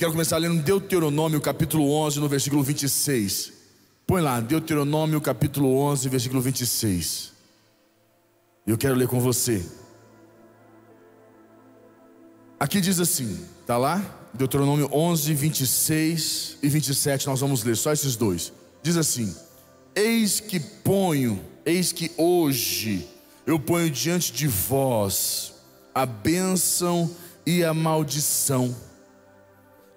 Quero 0.00 0.12
começar 0.12 0.38
lendo 0.38 0.62
Deuteronômio 0.62 1.42
capítulo 1.42 1.92
11, 1.92 2.20
no 2.20 2.26
versículo 2.26 2.62
26. 2.62 3.52
Põe 4.06 4.22
lá, 4.22 4.40
Deuteronômio 4.40 5.20
capítulo 5.20 5.76
11, 5.76 6.08
versículo 6.08 6.40
26. 6.40 7.32
E 8.66 8.70
eu 8.70 8.78
quero 8.78 8.94
ler 8.94 9.06
com 9.08 9.20
você. 9.20 9.62
Aqui 12.58 12.80
diz 12.80 12.98
assim, 12.98 13.44
tá 13.66 13.76
lá? 13.76 14.02
Deuteronômio 14.32 14.88
11, 14.90 15.34
26 15.34 16.56
e 16.62 16.68
27, 16.70 17.26
nós 17.26 17.40
vamos 17.40 17.62
ler 17.62 17.76
só 17.76 17.92
esses 17.92 18.16
dois. 18.16 18.54
Diz 18.82 18.96
assim: 18.96 19.36
Eis 19.94 20.40
que 20.40 20.58
ponho, 20.58 21.44
eis 21.62 21.92
que 21.92 22.10
hoje 22.16 23.06
eu 23.46 23.60
ponho 23.60 23.90
diante 23.90 24.32
de 24.32 24.46
vós 24.48 25.52
a 25.94 26.06
bênção 26.06 27.14
e 27.44 27.62
a 27.62 27.74
maldição. 27.74 28.74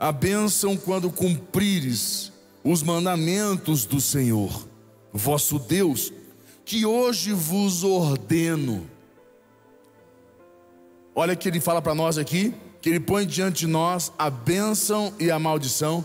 A 0.04 0.12
bênção 0.12 0.76
quando 0.76 1.10
cumprires 1.10 2.30
os 2.62 2.84
mandamentos 2.84 3.86
do 3.86 4.02
Senhor, 4.02 4.68
vosso 5.14 5.58
Deus, 5.58 6.12
que 6.66 6.86
hoje 6.86 7.32
vos 7.32 7.86
ordeno. 7.86 8.86
Olha 11.16 11.38
que 11.38 11.48
ele 11.48 11.62
fala 11.62 11.82
para 11.82 11.96
nós 11.96 12.18
aqui, 12.18 12.54
que 12.82 12.90
ele 12.90 13.00
põe 13.00 13.26
diante 13.26 13.60
de 13.60 13.68
nós 13.68 14.12
a 14.18 14.30
bênção 14.30 15.14
e 15.18 15.32
a 15.32 15.40
maldição. 15.40 16.04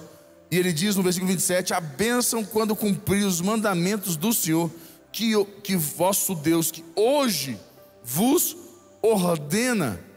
E 0.49 0.57
ele 0.57 0.73
diz 0.73 0.95
no 0.95 1.03
versículo 1.03 1.33
27: 1.33 1.75
A 1.75 1.81
bênção 1.81 2.45
quando 2.45 2.77
cumprir 2.77 3.27
os 3.27 3.41
mandamentos 3.41 4.17
do 4.17 4.33
Senhor, 4.33 4.71
que, 5.11 5.45
que 5.65 5.75
vosso 5.75 6.37
Deus, 6.37 6.71
que 6.71 6.85
hoje 6.95 7.59
vos 8.05 8.57
ordena. 9.03 10.08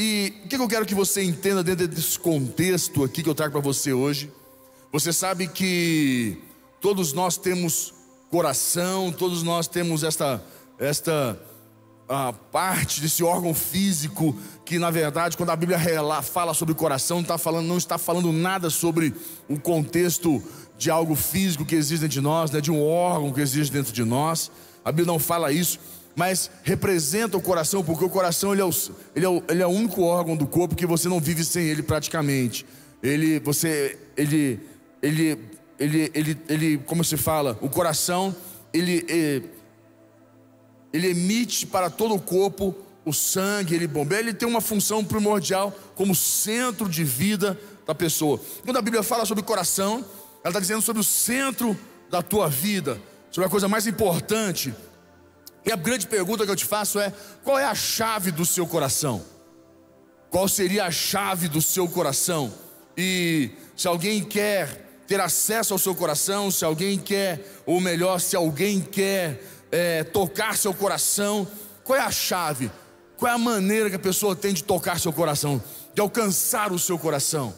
E 0.00 0.32
o 0.44 0.48
que 0.48 0.54
eu 0.54 0.68
quero 0.68 0.86
que 0.86 0.94
você 0.94 1.24
entenda 1.24 1.60
dentro 1.64 1.88
desse 1.88 2.16
contexto 2.16 3.02
aqui 3.02 3.20
que 3.20 3.28
eu 3.28 3.34
trago 3.34 3.50
para 3.50 3.60
você 3.60 3.92
hoje? 3.92 4.30
Você 4.92 5.12
sabe 5.12 5.48
que 5.48 6.38
todos 6.80 7.12
nós 7.12 7.36
temos 7.36 7.92
coração, 8.30 9.10
todos 9.10 9.42
nós 9.42 9.66
temos 9.66 10.04
esta, 10.04 10.40
esta 10.78 11.36
a 12.08 12.32
parte 12.32 13.00
desse 13.00 13.24
órgão 13.24 13.52
físico 13.52 14.36
que 14.64 14.78
na 14.78 14.88
verdade 14.88 15.36
quando 15.36 15.50
a 15.50 15.56
Bíblia 15.56 15.80
fala 16.22 16.54
sobre 16.54 16.74
coração 16.74 17.16
não 17.16 17.22
está 17.22 17.36
falando 17.36 17.66
não 17.66 17.76
está 17.76 17.98
falando 17.98 18.32
nada 18.32 18.70
sobre 18.70 19.12
o 19.48 19.58
contexto 19.58 20.40
de 20.78 20.90
algo 20.90 21.16
físico 21.16 21.66
que 21.66 21.74
existe 21.74 22.02
dentro 22.02 22.14
de 22.14 22.20
nós, 22.20 22.52
né, 22.52 22.60
de 22.60 22.70
um 22.70 22.80
órgão 22.80 23.32
que 23.32 23.40
existe 23.40 23.72
dentro 23.72 23.92
de 23.92 24.04
nós. 24.04 24.48
A 24.84 24.92
Bíblia 24.92 25.12
não 25.12 25.18
fala 25.18 25.50
isso, 25.50 25.80
mas 26.18 26.50
representa 26.64 27.36
o 27.36 27.40
coração 27.40 27.84
porque 27.84 28.04
o 28.04 28.10
coração 28.10 28.52
ele 28.52 28.60
é 28.60 28.64
o, 28.64 28.70
ele 29.14 29.24
é 29.24 29.28
o, 29.28 29.42
ele 29.48 29.62
é 29.62 29.66
o 29.68 29.70
único 29.70 30.02
órgão 30.02 30.36
do 30.36 30.48
corpo 30.48 30.74
que 30.74 30.84
você 30.84 31.08
não 31.08 31.20
vive 31.20 31.44
sem 31.44 31.64
ele 31.66 31.80
praticamente. 31.80 32.66
Ele 33.00 33.38
você 33.38 33.96
ele 34.16 34.58
ele 35.00 35.38
ele 35.78 36.10
ele, 36.12 36.38
ele 36.48 36.78
como 36.78 37.04
se 37.04 37.16
fala 37.16 37.56
o 37.62 37.68
coração 37.68 38.34
ele, 38.74 39.06
ele 39.08 39.48
ele 40.92 41.10
emite 41.10 41.64
para 41.64 41.88
todo 41.88 42.16
o 42.16 42.20
corpo 42.20 42.74
o 43.04 43.12
sangue, 43.12 43.76
ele 43.76 43.86
bombeia, 43.86 44.18
ele 44.18 44.34
tem 44.34 44.48
uma 44.48 44.60
função 44.60 45.04
primordial 45.04 45.72
como 45.94 46.16
centro 46.16 46.88
de 46.88 47.04
vida 47.04 47.56
da 47.86 47.94
pessoa. 47.94 48.40
Quando 48.64 48.76
a 48.76 48.82
Bíblia 48.82 49.04
fala 49.04 49.24
sobre 49.24 49.44
coração, 49.44 50.04
ela 50.42 50.48
está 50.48 50.58
dizendo 50.58 50.82
sobre 50.82 51.00
o 51.00 51.04
centro 51.04 51.78
da 52.10 52.22
tua 52.22 52.48
vida, 52.48 53.00
sobre 53.30 53.46
a 53.46 53.50
coisa 53.50 53.68
mais 53.68 53.86
importante. 53.86 54.74
E 55.68 55.72
a 55.72 55.76
grande 55.76 56.06
pergunta 56.06 56.46
que 56.46 56.50
eu 56.50 56.56
te 56.56 56.64
faço 56.64 56.98
é: 56.98 57.12
qual 57.44 57.58
é 57.58 57.64
a 57.66 57.74
chave 57.74 58.30
do 58.30 58.46
seu 58.46 58.66
coração? 58.66 59.22
Qual 60.30 60.48
seria 60.48 60.86
a 60.86 60.90
chave 60.90 61.46
do 61.46 61.60
seu 61.60 61.86
coração? 61.86 62.50
E 62.96 63.50
se 63.76 63.86
alguém 63.86 64.24
quer 64.24 65.02
ter 65.06 65.20
acesso 65.20 65.74
ao 65.74 65.78
seu 65.78 65.94
coração, 65.94 66.50
se 66.50 66.64
alguém 66.64 66.98
quer, 66.98 67.44
ou 67.66 67.82
melhor, 67.82 68.18
se 68.18 68.34
alguém 68.34 68.80
quer 68.80 69.42
é, 69.70 70.04
tocar 70.04 70.56
seu 70.56 70.72
coração, 70.72 71.46
qual 71.84 71.98
é 71.98 72.02
a 72.02 72.10
chave? 72.10 72.70
Qual 73.18 73.30
é 73.30 73.34
a 73.34 73.38
maneira 73.38 73.90
que 73.90 73.96
a 73.96 73.98
pessoa 73.98 74.34
tem 74.34 74.54
de 74.54 74.64
tocar 74.64 74.98
seu 74.98 75.12
coração, 75.12 75.62
de 75.92 76.00
alcançar 76.00 76.72
o 76.72 76.78
seu 76.78 76.98
coração? 76.98 77.54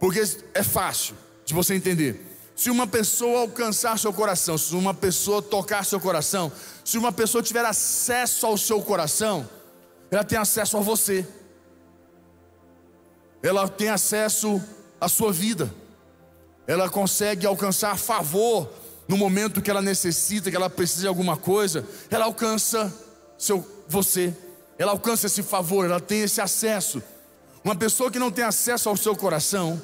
Porque 0.00 0.20
é 0.52 0.64
fácil 0.64 1.14
de 1.44 1.54
você 1.54 1.74
entender. 1.76 2.29
Se 2.60 2.68
uma 2.68 2.86
pessoa 2.86 3.40
alcançar 3.40 3.98
seu 3.98 4.12
coração, 4.12 4.58
se 4.58 4.74
uma 4.74 4.92
pessoa 4.92 5.40
tocar 5.40 5.82
seu 5.82 5.98
coração, 5.98 6.52
se 6.84 6.98
uma 6.98 7.10
pessoa 7.10 7.42
tiver 7.42 7.64
acesso 7.64 8.44
ao 8.44 8.58
seu 8.58 8.82
coração, 8.82 9.48
ela 10.10 10.22
tem 10.22 10.36
acesso 10.36 10.76
a 10.76 10.80
você, 10.80 11.26
ela 13.42 13.66
tem 13.66 13.88
acesso 13.88 14.62
à 15.00 15.08
sua 15.08 15.32
vida, 15.32 15.74
ela 16.66 16.90
consegue 16.90 17.46
alcançar 17.46 17.96
favor 17.96 18.70
no 19.08 19.16
momento 19.16 19.62
que 19.62 19.70
ela 19.70 19.80
necessita, 19.80 20.50
que 20.50 20.56
ela 20.56 20.68
precisa 20.68 21.00
de 21.00 21.08
alguma 21.08 21.38
coisa, 21.38 21.88
ela 22.10 22.26
alcança 22.26 22.94
seu 23.38 23.66
você, 23.88 24.36
ela 24.78 24.92
alcança 24.92 25.28
esse 25.28 25.42
favor, 25.42 25.86
ela 25.86 25.98
tem 25.98 26.20
esse 26.20 26.42
acesso. 26.42 27.02
Uma 27.64 27.74
pessoa 27.74 28.10
que 28.10 28.18
não 28.18 28.30
tem 28.30 28.44
acesso 28.44 28.90
ao 28.90 28.98
seu 28.98 29.16
coração 29.16 29.80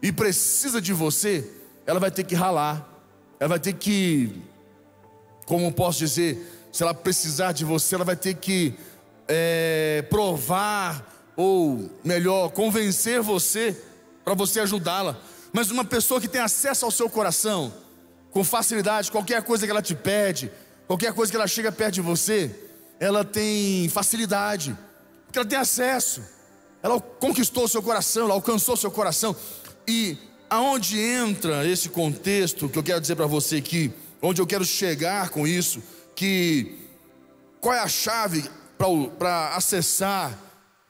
e 0.00 0.12
precisa 0.12 0.80
de 0.80 0.92
você, 0.92 1.59
ela 1.90 1.98
vai 1.98 2.12
ter 2.12 2.22
que 2.22 2.36
ralar, 2.36 2.88
ela 3.40 3.48
vai 3.48 3.58
ter 3.58 3.72
que, 3.72 4.40
como 5.44 5.72
posso 5.72 5.98
dizer, 5.98 6.68
se 6.70 6.84
ela 6.84 6.94
precisar 6.94 7.50
de 7.50 7.64
você, 7.64 7.96
ela 7.96 8.04
vai 8.04 8.14
ter 8.14 8.34
que 8.34 8.76
é, 9.26 10.06
provar, 10.08 11.32
ou 11.36 11.90
melhor, 12.04 12.50
convencer 12.50 13.20
você, 13.20 13.76
para 14.24 14.34
você 14.34 14.60
ajudá-la. 14.60 15.18
Mas 15.52 15.72
uma 15.72 15.84
pessoa 15.84 16.20
que 16.20 16.28
tem 16.28 16.40
acesso 16.40 16.84
ao 16.84 16.92
seu 16.92 17.10
coração, 17.10 17.74
com 18.30 18.44
facilidade, 18.44 19.10
qualquer 19.10 19.42
coisa 19.42 19.66
que 19.66 19.72
ela 19.72 19.82
te 19.82 19.96
pede, 19.96 20.48
qualquer 20.86 21.12
coisa 21.12 21.32
que 21.32 21.36
ela 21.36 21.48
chega 21.48 21.72
perto 21.72 21.94
de 21.94 22.00
você, 22.00 22.54
ela 23.00 23.24
tem 23.24 23.88
facilidade, 23.88 24.78
porque 25.26 25.40
ela 25.40 25.48
tem 25.48 25.58
acesso, 25.58 26.22
ela 26.84 27.00
conquistou 27.00 27.64
o 27.64 27.68
seu 27.68 27.82
coração, 27.82 28.26
ela 28.26 28.34
alcançou 28.34 28.74
o 28.74 28.78
seu 28.78 28.92
coração. 28.92 29.34
E 29.88 30.29
aonde 30.50 30.98
entra 30.98 31.64
esse 31.64 31.88
contexto 31.88 32.68
que 32.68 32.76
eu 32.76 32.82
quero 32.82 33.00
dizer 33.00 33.14
para 33.14 33.26
você 33.26 33.56
aqui, 33.56 33.92
onde 34.20 34.42
eu 34.42 34.46
quero 34.46 34.64
chegar 34.64 35.30
com 35.30 35.46
isso, 35.46 35.80
que 36.16 36.76
qual 37.60 37.74
é 37.74 37.78
a 37.78 37.88
chave 37.88 38.44
para 39.16 39.54
acessar 39.54 40.36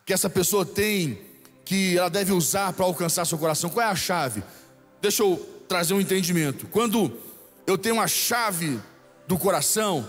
que 0.06 0.14
essa 0.14 0.30
pessoa 0.30 0.64
tem, 0.64 1.20
que 1.64 1.98
ela 1.98 2.08
deve 2.08 2.32
usar 2.32 2.72
para 2.72 2.86
alcançar 2.86 3.26
seu 3.26 3.36
coração? 3.36 3.68
Qual 3.68 3.86
é 3.86 3.90
a 3.90 3.94
chave? 3.94 4.42
Deixa 5.02 5.22
eu 5.22 5.36
trazer 5.68 5.92
um 5.92 6.00
entendimento. 6.00 6.66
Quando 6.68 7.12
eu 7.66 7.76
tenho 7.76 8.00
a 8.00 8.08
chave 8.08 8.80
do 9.28 9.38
coração 9.38 10.08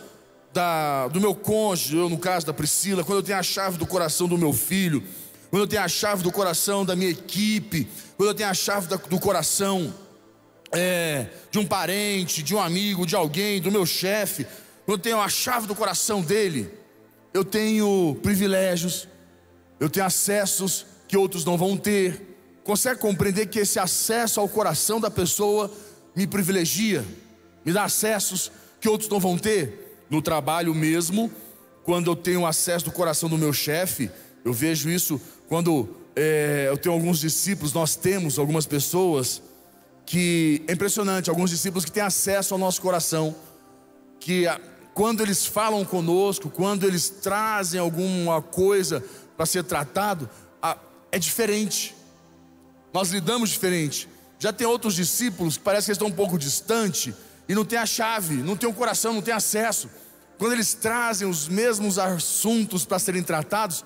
da, 0.53 1.07
do 1.09 1.19
meu 1.19 1.35
cônjuge, 1.35 1.97
eu 1.97 2.09
no 2.09 2.17
caso 2.17 2.45
da 2.45 2.53
Priscila, 2.53 3.03
quando 3.03 3.19
eu 3.19 3.23
tenho 3.23 3.37
a 3.37 3.43
chave 3.43 3.77
do 3.77 3.85
coração 3.85 4.27
do 4.27 4.37
meu 4.37 4.53
filho, 4.53 5.03
quando 5.51 5.63
eu 5.63 5.67
tenho 5.67 5.83
a 5.83 5.87
chave 5.87 6.23
do 6.23 6.31
coração 6.31 6.83
da 6.83 6.95
minha 6.95 7.11
equipe, 7.11 7.87
quando 8.17 8.29
eu 8.29 8.33
tenho 8.33 8.49
a 8.49 8.53
chave 8.53 8.87
do 8.87 9.19
coração 9.19 9.93
é, 10.71 11.27
de 11.51 11.59
um 11.59 11.65
parente, 11.65 12.41
de 12.41 12.55
um 12.55 12.59
amigo, 12.59 13.05
de 13.05 13.15
alguém, 13.15 13.61
do 13.61 13.71
meu 13.71 13.85
chefe, 13.85 14.47
quando 14.85 14.97
eu 14.97 15.03
tenho 15.03 15.21
a 15.21 15.29
chave 15.29 15.67
do 15.67 15.75
coração 15.75 16.21
dele, 16.21 16.71
eu 17.33 17.45
tenho 17.45 18.17
privilégios, 18.23 19.07
eu 19.79 19.89
tenho 19.89 20.07
acessos 20.07 20.87
que 21.07 21.15
outros 21.15 21.45
não 21.45 21.57
vão 21.57 21.77
ter. 21.77 22.35
Consegue 22.63 22.99
compreender 22.99 23.45
que 23.45 23.59
esse 23.59 23.77
acesso 23.77 24.39
ao 24.39 24.49
coração 24.49 24.99
da 24.99 25.11
pessoa 25.11 25.71
me 26.15 26.25
privilegia? 26.25 27.05
me 27.63 27.71
dá 27.71 27.83
acessos 27.83 28.51
que 28.79 28.89
outros 28.89 29.09
não 29.09 29.19
vão 29.19 29.37
ter. 29.37 30.05
No 30.09 30.21
trabalho 30.21 30.73
mesmo, 30.73 31.31
quando 31.83 32.11
eu 32.11 32.15
tenho 32.15 32.45
acesso 32.45 32.85
do 32.85 32.91
coração 32.91 33.29
do 33.29 33.37
meu 33.37 33.53
chefe, 33.53 34.11
eu 34.43 34.53
vejo 34.53 34.89
isso 34.89 35.19
quando 35.47 35.89
é, 36.15 36.65
eu 36.69 36.77
tenho 36.77 36.93
alguns 36.93 37.19
discípulos, 37.19 37.73
nós 37.73 37.95
temos 37.95 38.39
algumas 38.39 38.65
pessoas 38.65 39.41
que 40.05 40.63
é 40.67 40.73
impressionante, 40.73 41.29
alguns 41.29 41.49
discípulos 41.49 41.85
que 41.85 41.91
têm 41.91 42.03
acesso 42.03 42.53
ao 42.53 42.59
nosso 42.59 42.81
coração, 42.81 43.35
que 44.19 44.45
quando 44.93 45.21
eles 45.21 45.45
falam 45.45 45.85
conosco, 45.85 46.49
quando 46.49 46.85
eles 46.85 47.09
trazem 47.09 47.79
alguma 47.79 48.41
coisa 48.41 49.03
para 49.37 49.45
ser 49.45 49.63
tratado, 49.63 50.29
é 51.11 51.19
diferente. 51.19 51.95
Nós 52.93 53.09
lidamos 53.09 53.49
diferente. 53.49 54.07
Já 54.39 54.51
tem 54.51 54.65
outros 54.65 54.95
discípulos 54.95 55.57
que 55.57 55.63
parece 55.63 55.85
que 55.85 55.91
estão 55.91 56.07
um 56.07 56.11
pouco 56.11 56.37
distante 56.37 57.13
e 57.47 57.53
não 57.53 57.63
tem 57.63 57.77
a 57.77 57.85
chave, 57.85 58.35
não 58.35 58.55
tem 58.55 58.69
o 58.69 58.73
coração, 58.73 59.13
não 59.13 59.21
tem 59.21 59.33
acesso. 59.33 59.89
Quando 60.37 60.53
eles 60.53 60.73
trazem 60.73 61.27
os 61.27 61.47
mesmos 61.47 61.99
assuntos 61.99 62.85
para 62.85 62.97
serem 62.97 63.21
tratados, 63.21 63.85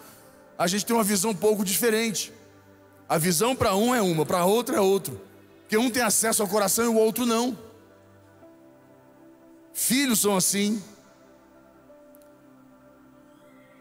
a 0.58 0.68
gente 0.68 0.86
tem 0.86 0.96
uma 0.96 1.04
visão 1.04 1.32
um 1.32 1.36
pouco 1.36 1.64
diferente. 1.64 2.32
A 3.08 3.18
visão 3.18 3.56
para 3.56 3.76
um 3.76 3.94
é 3.94 4.02
uma, 4.02 4.26
para 4.26 4.46
outro 4.46 4.76
é 4.76 4.82
outro. 4.82 5.22
Porque 5.62 5.78
um 5.78 5.90
tem 5.90 6.02
acesso 6.02 6.42
ao 6.42 6.48
coração 6.48 6.86
e 6.86 6.88
o 6.88 6.96
outro 6.96 7.26
não. 7.26 7.58
Filhos 9.74 10.20
são 10.22 10.38
assim. 10.38 10.82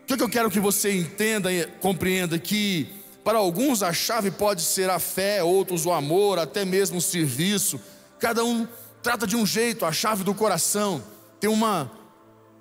O 0.02 0.06
que, 0.06 0.22
eu 0.22 0.28
quero 0.28 0.50
que 0.50 0.60
você 0.60 0.92
entenda 0.92 1.52
e 1.52 1.66
compreenda 1.80 2.38
que 2.38 2.92
para 3.22 3.38
alguns 3.38 3.82
a 3.82 3.92
chave 3.92 4.30
pode 4.30 4.60
ser 4.60 4.90
a 4.90 4.98
fé, 4.98 5.42
outros 5.42 5.86
o 5.86 5.92
amor, 5.92 6.38
até 6.38 6.64
mesmo 6.64 6.98
o 6.98 7.00
serviço. 7.00 7.80
Cada 8.18 8.44
um 8.44 8.68
trata 9.02 9.26
de 9.26 9.36
um 9.36 9.46
jeito, 9.46 9.86
a 9.86 9.92
chave 9.92 10.24
do 10.24 10.34
coração 10.34 11.02
tem 11.40 11.48
uma 11.48 11.90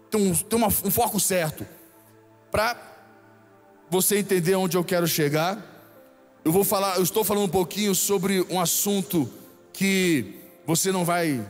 tem 0.10 0.22
um, 0.22 0.34
tem 0.36 0.58
uma, 0.58 0.68
um 0.68 0.92
foco 0.92 1.20
certo. 1.20 1.66
Para 2.52 2.93
você 3.94 4.18
entender 4.18 4.56
onde 4.56 4.76
eu 4.76 4.84
quero 4.84 5.08
chegar, 5.08 5.56
eu 6.44 6.52
vou 6.52 6.64
falar, 6.64 6.98
eu 6.98 7.04
estou 7.04 7.24
falando 7.24 7.44
um 7.44 7.50
pouquinho 7.50 7.94
sobre 7.94 8.42
um 8.50 8.60
assunto 8.60 9.30
que 9.72 10.34
você 10.66 10.92
não 10.92 11.06
vai 11.06 11.48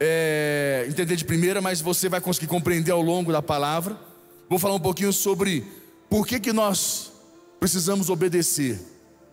é, 0.00 0.84
entender 0.88 1.14
de 1.14 1.24
primeira, 1.24 1.60
mas 1.60 1.80
você 1.80 2.08
vai 2.08 2.20
conseguir 2.20 2.48
compreender 2.48 2.90
ao 2.90 3.00
longo 3.00 3.30
da 3.30 3.40
palavra. 3.40 3.96
Vou 4.50 4.58
falar 4.58 4.74
um 4.74 4.80
pouquinho 4.80 5.12
sobre 5.12 5.64
por 6.10 6.26
que, 6.26 6.40
que 6.40 6.52
nós 6.52 7.12
precisamos 7.60 8.10
obedecer. 8.10 8.80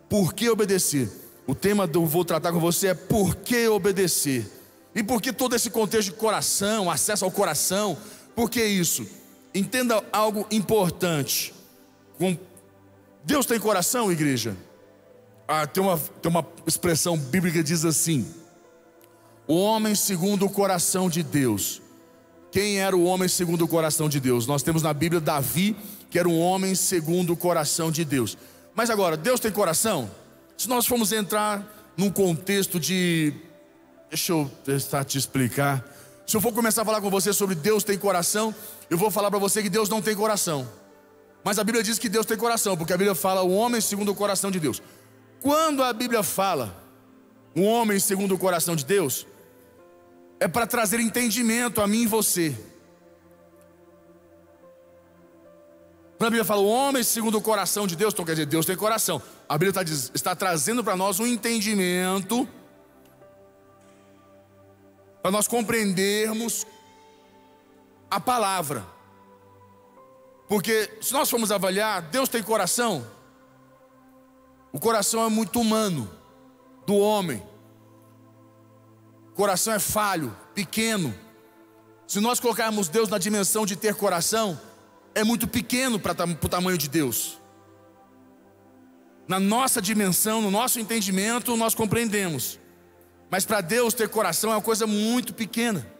Por 0.07 0.31
que 0.31 0.47
obedecer? 0.47 1.09
O 1.47 1.56
tema 1.56 1.88
do 1.88 2.06
vou 2.06 2.24
tratar 2.24 2.51
com 2.51 2.59
você 2.59 2.89
é 2.89 2.94
por 2.94 3.35
que 3.38 3.67
obedecer. 3.67 4.45
E 4.94 5.01
por 5.01 5.19
que 5.24 5.33
todo 5.33 5.56
esse 5.56 5.71
contexto 5.71 6.12
de 6.12 6.17
coração, 6.17 6.91
acesso 6.91 7.25
ao 7.25 7.31
coração? 7.31 7.97
Por 8.35 8.47
que 8.47 8.63
isso? 8.63 9.07
Entenda 9.56 10.03
algo 10.13 10.45
importante. 10.51 11.59
Deus 13.23 13.45
tem 13.45 13.59
coração, 13.59 14.12
igreja? 14.12 14.56
Ah, 15.47 15.68
tem, 15.68 15.83
uma, 15.83 15.97
tem 15.97 16.29
uma 16.29 16.45
expressão 16.65 17.18
bíblica 17.18 17.57
que 17.57 17.63
diz 17.63 17.85
assim: 17.85 18.25
o 19.47 19.56
homem 19.56 19.95
segundo 19.95 20.45
o 20.45 20.50
coração 20.50 21.09
de 21.09 21.23
Deus. 21.23 21.81
Quem 22.51 22.79
era 22.79 22.95
o 22.95 23.03
homem 23.03 23.29
segundo 23.29 23.63
o 23.63 23.68
coração 23.68 24.09
de 24.09 24.19
Deus? 24.19 24.45
Nós 24.45 24.62
temos 24.62 24.81
na 24.81 24.94
Bíblia 24.94 25.21
Davi, 25.21 25.75
que 26.09 26.19
era 26.19 26.27
um 26.27 26.39
homem 26.39 26.75
segundo 26.75 27.33
o 27.33 27.38
coração 27.38 27.91
de 27.91 28.03
Deus. 28.03 28.38
Mas 28.75 28.89
agora, 28.89 29.15
Deus 29.15 29.39
tem 29.39 29.51
coração? 29.51 30.09
Se 30.57 30.67
nós 30.67 30.85
formos 30.85 31.12
entrar 31.12 31.94
num 31.97 32.09
contexto 32.09 32.79
de. 32.79 33.33
Deixa 34.09 34.33
eu 34.33 34.51
tentar 34.63 35.06
te 35.06 35.17
explicar. 35.17 35.85
Se 36.27 36.35
eu 36.35 36.41
for 36.41 36.53
começar 36.53 36.83
a 36.83 36.85
falar 36.85 37.01
com 37.01 37.09
você 37.09 37.33
sobre 37.33 37.56
Deus 37.56 37.83
tem 37.83 37.97
coração, 37.97 38.53
eu 38.89 38.97
vou 38.97 39.12
falar 39.12 39.29
para 39.29 39.39
você 39.39 39.62
que 39.62 39.69
Deus 39.69 39.89
não 39.89 40.01
tem 40.01 40.15
coração. 40.15 40.67
Mas 41.43 41.57
a 41.57 41.63
Bíblia 41.63 41.83
diz 41.83 41.97
que 41.97 42.09
Deus 42.09 42.25
tem 42.25 42.38
coração, 42.38 42.77
porque 42.77 42.93
a 42.93 42.97
Bíblia 42.97 43.15
fala 43.15 43.41
o 43.41 43.51
homem 43.51 43.81
segundo 43.81 44.11
o 44.11 44.15
coração 44.15 44.51
de 44.51 44.59
Deus. 44.59 44.81
Quando 45.41 45.83
a 45.83 45.91
Bíblia 45.91 46.21
fala 46.21 46.77
um 47.55 47.65
homem 47.65 47.99
segundo 47.99 48.35
o 48.35 48.38
coração 48.38 48.75
de 48.75 48.85
Deus, 48.85 49.25
é 50.39 50.47
para 50.47 50.67
trazer 50.67 50.99
entendimento 50.99 51.81
a 51.81 51.88
mim 51.88 52.03
e 52.03 52.07
você. 52.07 52.55
Quando 56.17 56.27
a 56.27 56.29
Bíblia 56.29 56.45
fala 56.45 56.61
o 56.61 56.67
homem 56.67 57.01
segundo 57.01 57.39
o 57.39 57.41
coração 57.41 57.88
de 57.88 57.95
Deus, 57.95 58.13
então 58.13 58.23
quer 58.23 58.33
dizer, 58.33 58.45
Deus 58.45 58.63
tem 58.63 58.75
coração. 58.75 59.19
A 59.49 59.57
Bíblia 59.57 59.81
está, 59.81 60.11
está 60.13 60.35
trazendo 60.35 60.83
para 60.83 60.95
nós 60.95 61.19
um 61.19 61.25
entendimento, 61.25 62.47
para 65.23 65.31
nós 65.31 65.47
compreendermos 65.47 66.67
a 68.09 68.19
palavra. 68.19 68.85
Porque 70.51 70.98
se 71.00 71.13
nós 71.13 71.30
formos 71.30 71.50
avaliar, 71.50 72.01
Deus 72.01 72.27
tem 72.27 72.44
coração. 72.44 73.07
O 74.74 74.80
coração 74.81 75.25
é 75.25 75.30
muito 75.30 75.62
humano, 75.62 76.12
do 76.86 76.98
homem 76.98 77.42
coração 79.42 79.74
é 79.74 79.80
falho, 79.80 80.38
pequeno. 80.53 81.12
Se 82.06 82.19
nós 82.19 82.39
colocarmos 82.39 82.88
Deus 82.89 83.09
na 83.09 83.18
dimensão 83.18 83.65
de 83.65 83.75
ter 83.75 83.95
coração, 83.95 84.59
é 85.15 85.24
muito 85.24 85.48
pequeno 85.48 86.00
para 86.00 86.12
o 86.25 86.48
tamanho 86.48 86.77
de 86.77 86.88
Deus. 86.88 87.39
Na 89.27 89.39
nossa 89.39 89.81
dimensão, 89.81 90.39
no 90.39 90.51
nosso 90.51 90.80
entendimento, 90.80 91.57
nós 91.57 91.74
compreendemos. 91.74 92.59
Mas 93.31 93.44
para 93.44 93.62
Deus 93.62 93.95
ter 93.95 94.09
coração 94.09 94.51
é 94.51 94.56
uma 94.56 94.62
coisa 94.62 94.86
muito 94.86 95.33
pequena. 95.33 95.90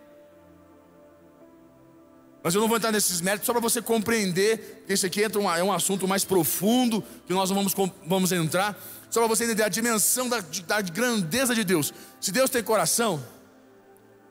Mas 2.44 2.56
eu 2.56 2.62
não 2.62 2.68
vou 2.68 2.78
entrar 2.78 2.92
nesses 2.92 3.22
méritos 3.22 3.46
só 3.46 3.54
para 3.54 3.62
você 3.62 3.82
compreender 3.82 4.84
que 4.88 4.94
esse 4.94 5.06
aqui 5.06 5.22
um, 5.38 5.50
é 5.50 5.64
um 5.64 5.72
assunto 5.72 6.08
mais 6.08 6.26
profundo 6.26 7.04
que 7.28 7.34
nós 7.34 7.50
vamos, 7.50 7.74
vamos 8.06 8.32
entrar. 8.32 8.80
Só 9.10 9.20
para 9.20 9.28
você 9.28 9.44
entender 9.44 9.64
a 9.64 9.70
dimensão 9.70 10.28
da, 10.28 10.44
da 10.66 10.82
grandeza 10.82 11.54
de 11.54 11.64
Deus. 11.64 11.94
Se 12.20 12.32
Deus 12.32 12.50
tem 12.50 12.64
coração, 12.64 13.24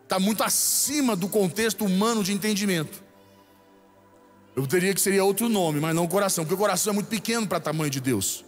está 0.02 0.18
muito 0.18 0.42
acima 0.42 1.14
do 1.14 1.28
contexto 1.28 1.84
humano 1.84 2.24
de 2.24 2.32
entendimento. 2.32 3.00
Eu 4.56 4.66
teria 4.66 4.92
que 4.92 5.00
seria 5.00 5.24
outro 5.24 5.48
nome, 5.48 5.78
mas 5.78 5.94
não 5.94 6.04
o 6.04 6.08
coração, 6.08 6.44
porque 6.44 6.54
o 6.54 6.58
coração 6.58 6.90
é 6.90 6.94
muito 6.94 7.06
pequeno 7.06 7.46
para 7.46 7.58
o 7.58 7.60
tamanho 7.60 7.90
de 7.90 8.00
Deus. 8.00 8.44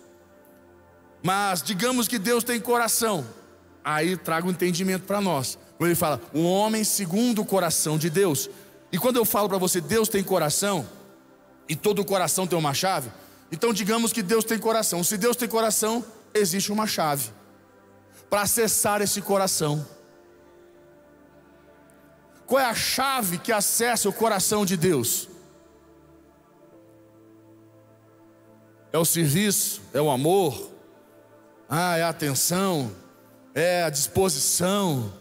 Mas 1.22 1.62
digamos 1.62 2.08
que 2.08 2.18
Deus 2.18 2.42
tem 2.42 2.58
coração, 2.58 3.24
aí 3.84 4.16
traga 4.16 4.44
o 4.44 4.48
um 4.48 4.52
entendimento 4.52 5.04
para 5.04 5.20
nós. 5.20 5.56
Ele 5.80 5.94
fala, 5.94 6.20
um 6.34 6.44
homem 6.44 6.84
segundo 6.84 7.42
o 7.42 7.44
coração 7.44 7.98
de 7.98 8.08
Deus. 8.08 8.48
E 8.92 8.98
quando 8.98 9.16
eu 9.16 9.24
falo 9.24 9.48
para 9.48 9.56
você, 9.56 9.80
Deus 9.80 10.08
tem 10.08 10.22
coração, 10.22 10.86
e 11.66 11.74
todo 11.74 12.04
coração 12.04 12.46
tem 12.46 12.58
uma 12.58 12.74
chave, 12.74 13.10
então 13.50 13.72
digamos 13.72 14.12
que 14.12 14.22
Deus 14.22 14.44
tem 14.44 14.58
coração. 14.58 15.02
Se 15.02 15.16
Deus 15.16 15.36
tem 15.36 15.48
coração, 15.48 16.04
existe 16.34 16.70
uma 16.70 16.86
chave 16.86 17.30
para 18.28 18.42
acessar 18.42 19.00
esse 19.00 19.20
coração. 19.20 19.86
Qual 22.46 22.60
é 22.60 22.66
a 22.66 22.74
chave 22.74 23.38
que 23.38 23.52
acessa 23.52 24.08
o 24.08 24.12
coração 24.12 24.66
de 24.66 24.76
Deus? 24.76 25.28
É 28.92 28.98
o 28.98 29.04
serviço, 29.06 29.80
é 29.94 30.00
o 30.02 30.10
amor, 30.10 30.70
ah, 31.68 31.96
é 31.96 32.02
a 32.02 32.10
atenção, 32.10 32.94
é 33.54 33.84
a 33.84 33.90
disposição, 33.90 35.12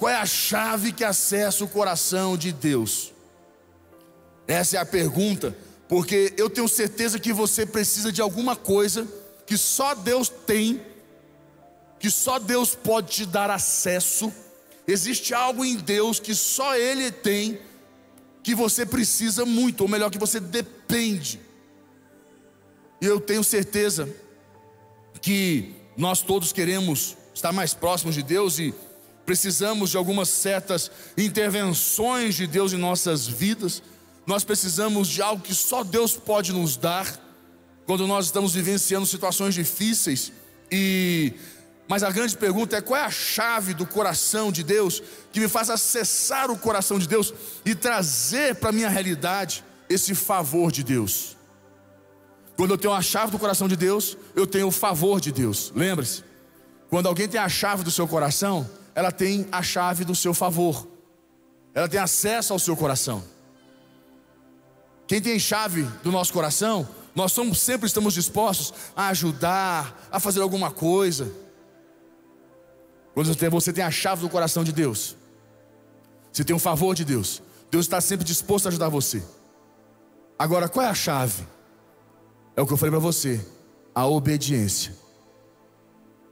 qual 0.00 0.10
é 0.10 0.16
a 0.16 0.24
chave 0.24 0.92
que 0.92 1.04
acessa 1.04 1.62
o 1.62 1.68
coração 1.68 2.34
de 2.34 2.52
Deus? 2.52 3.12
Essa 4.48 4.78
é 4.78 4.80
a 4.80 4.86
pergunta, 4.86 5.54
porque 5.86 6.32
eu 6.38 6.48
tenho 6.48 6.66
certeza 6.66 7.18
que 7.18 7.34
você 7.34 7.66
precisa 7.66 8.10
de 8.10 8.22
alguma 8.22 8.56
coisa 8.56 9.06
que 9.44 9.58
só 9.58 9.94
Deus 9.94 10.30
tem, 10.30 10.80
que 11.98 12.10
só 12.10 12.38
Deus 12.38 12.74
pode 12.74 13.12
te 13.12 13.26
dar 13.26 13.50
acesso. 13.50 14.32
Existe 14.88 15.34
algo 15.34 15.66
em 15.66 15.76
Deus 15.76 16.18
que 16.18 16.34
só 16.34 16.74
Ele 16.74 17.12
tem, 17.12 17.60
que 18.42 18.54
você 18.54 18.86
precisa 18.86 19.44
muito, 19.44 19.82
ou 19.82 19.88
melhor, 19.88 20.10
que 20.10 20.18
você 20.18 20.40
depende. 20.40 21.38
E 23.02 23.04
eu 23.04 23.20
tenho 23.20 23.44
certeza 23.44 24.08
que 25.20 25.74
nós 25.94 26.22
todos 26.22 26.54
queremos 26.54 27.18
estar 27.34 27.52
mais 27.52 27.74
próximos 27.74 28.14
de 28.14 28.22
Deus 28.22 28.58
e 28.58 28.74
precisamos 29.30 29.90
de 29.90 29.96
algumas 29.96 30.28
certas 30.28 30.90
intervenções 31.16 32.34
de 32.34 32.48
Deus 32.48 32.72
em 32.72 32.76
nossas 32.76 33.28
vidas, 33.28 33.80
nós 34.26 34.42
precisamos 34.42 35.06
de 35.06 35.22
algo 35.22 35.40
que 35.40 35.54
só 35.54 35.84
Deus 35.84 36.16
pode 36.16 36.52
nos 36.52 36.76
dar, 36.76 37.06
quando 37.86 38.08
nós 38.08 38.24
estamos 38.24 38.54
vivenciando 38.54 39.06
situações 39.06 39.54
difíceis 39.54 40.32
e 40.68 41.32
mas 41.86 42.02
a 42.02 42.10
grande 42.10 42.36
pergunta 42.36 42.76
é 42.76 42.80
qual 42.80 43.00
é 43.00 43.04
a 43.04 43.10
chave 43.10 43.72
do 43.72 43.86
coração 43.86 44.50
de 44.50 44.64
Deus 44.64 45.00
que 45.32 45.38
me 45.38 45.46
faz 45.46 45.70
acessar 45.70 46.50
o 46.50 46.58
coração 46.58 46.98
de 46.98 47.06
Deus 47.06 47.32
e 47.64 47.72
trazer 47.72 48.56
para 48.56 48.72
minha 48.72 48.88
realidade 48.88 49.64
esse 49.88 50.12
favor 50.12 50.72
de 50.72 50.82
Deus. 50.82 51.36
Quando 52.56 52.72
eu 52.72 52.78
tenho 52.78 52.94
a 52.94 53.00
chave 53.00 53.30
do 53.30 53.38
coração 53.38 53.68
de 53.68 53.76
Deus, 53.76 54.18
eu 54.34 54.44
tenho 54.44 54.66
o 54.66 54.72
favor 54.72 55.20
de 55.20 55.30
Deus. 55.30 55.72
Lembre-se, 55.74 56.24
quando 56.88 57.06
alguém 57.06 57.28
tem 57.28 57.40
a 57.40 57.48
chave 57.48 57.84
do 57.84 57.92
seu 57.92 58.08
coração, 58.08 58.68
ela 59.00 59.10
tem 59.10 59.48
a 59.50 59.62
chave 59.62 60.04
do 60.04 60.14
seu 60.14 60.34
favor, 60.34 60.86
ela 61.72 61.88
tem 61.88 61.98
acesso 61.98 62.52
ao 62.52 62.58
seu 62.58 62.76
coração. 62.76 63.24
Quem 65.06 65.22
tem 65.22 65.38
chave 65.38 65.84
do 66.04 66.12
nosso 66.12 66.30
coração, 66.34 66.86
nós 67.14 67.32
somos, 67.32 67.60
sempre 67.60 67.86
estamos 67.86 68.12
dispostos 68.12 68.74
a 68.94 69.08
ajudar, 69.08 70.06
a 70.12 70.20
fazer 70.20 70.42
alguma 70.42 70.70
coisa. 70.70 71.32
Quando 73.14 73.34
você 73.52 73.72
tem, 73.72 73.82
a 73.82 73.90
chave 73.90 74.20
do 74.20 74.28
coração 74.28 74.62
de 74.62 74.70
Deus, 74.70 75.16
você 76.30 76.44
tem 76.44 76.54
o 76.54 76.58
favor 76.58 76.94
de 76.94 77.02
Deus, 77.02 77.42
Deus 77.70 77.86
está 77.86 78.02
sempre 78.02 78.26
disposto 78.26 78.66
a 78.66 78.68
ajudar 78.68 78.90
você. 78.90 79.22
Agora, 80.38 80.68
qual 80.68 80.84
é 80.84 80.90
a 80.90 80.94
chave? 80.94 81.46
É 82.54 82.60
o 82.60 82.66
que 82.66 82.72
eu 82.74 82.76
falei 82.76 82.90
para 82.90 83.00
você: 83.00 83.40
a 83.94 84.06
obediência. 84.06 84.94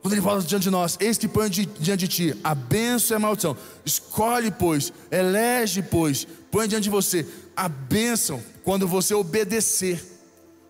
Quando 0.01 0.15
ele 0.15 0.23
fala 0.23 0.41
diante 0.41 0.65
de 0.65 0.71
nós, 0.71 0.97
eis 1.01 1.19
que 1.19 1.27
põe 1.27 1.51
diante 1.51 1.97
de 1.97 2.09
ti 2.09 2.37
a 2.45 2.55
bênção 2.55 3.15
e 3.15 3.17
a 3.17 3.21
maldição. 3.21 3.57
Escolhe, 3.85 4.51
pois, 4.51 4.93
elege, 5.11 5.83
pois, 5.83 6.27
põe 6.51 6.69
diante 6.69 6.85
de 6.85 6.91
você 6.91 7.27
a 7.57 7.69
bênção 7.69 8.43
quando 8.63 8.87
você 8.87 9.13
obedecer, 9.15 10.01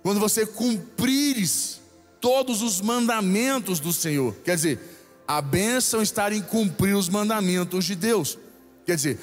quando 0.02 0.18
você 0.18 0.47
cumprires 0.47 1.80
todos 2.20 2.62
os 2.62 2.80
mandamentos 2.80 3.80
do 3.80 3.92
Senhor. 3.92 4.35
Quer 4.44 4.56
dizer, 4.56 4.80
a 5.26 5.42
bênção 5.42 6.00
está 6.00 6.32
em 6.32 6.40
cumprir 6.40 6.97
os 6.97 7.08
mandamentos 7.08 7.85
de 7.85 7.94
Deus. 7.94 8.38
Quer 8.87 8.97
dizer, 8.97 9.18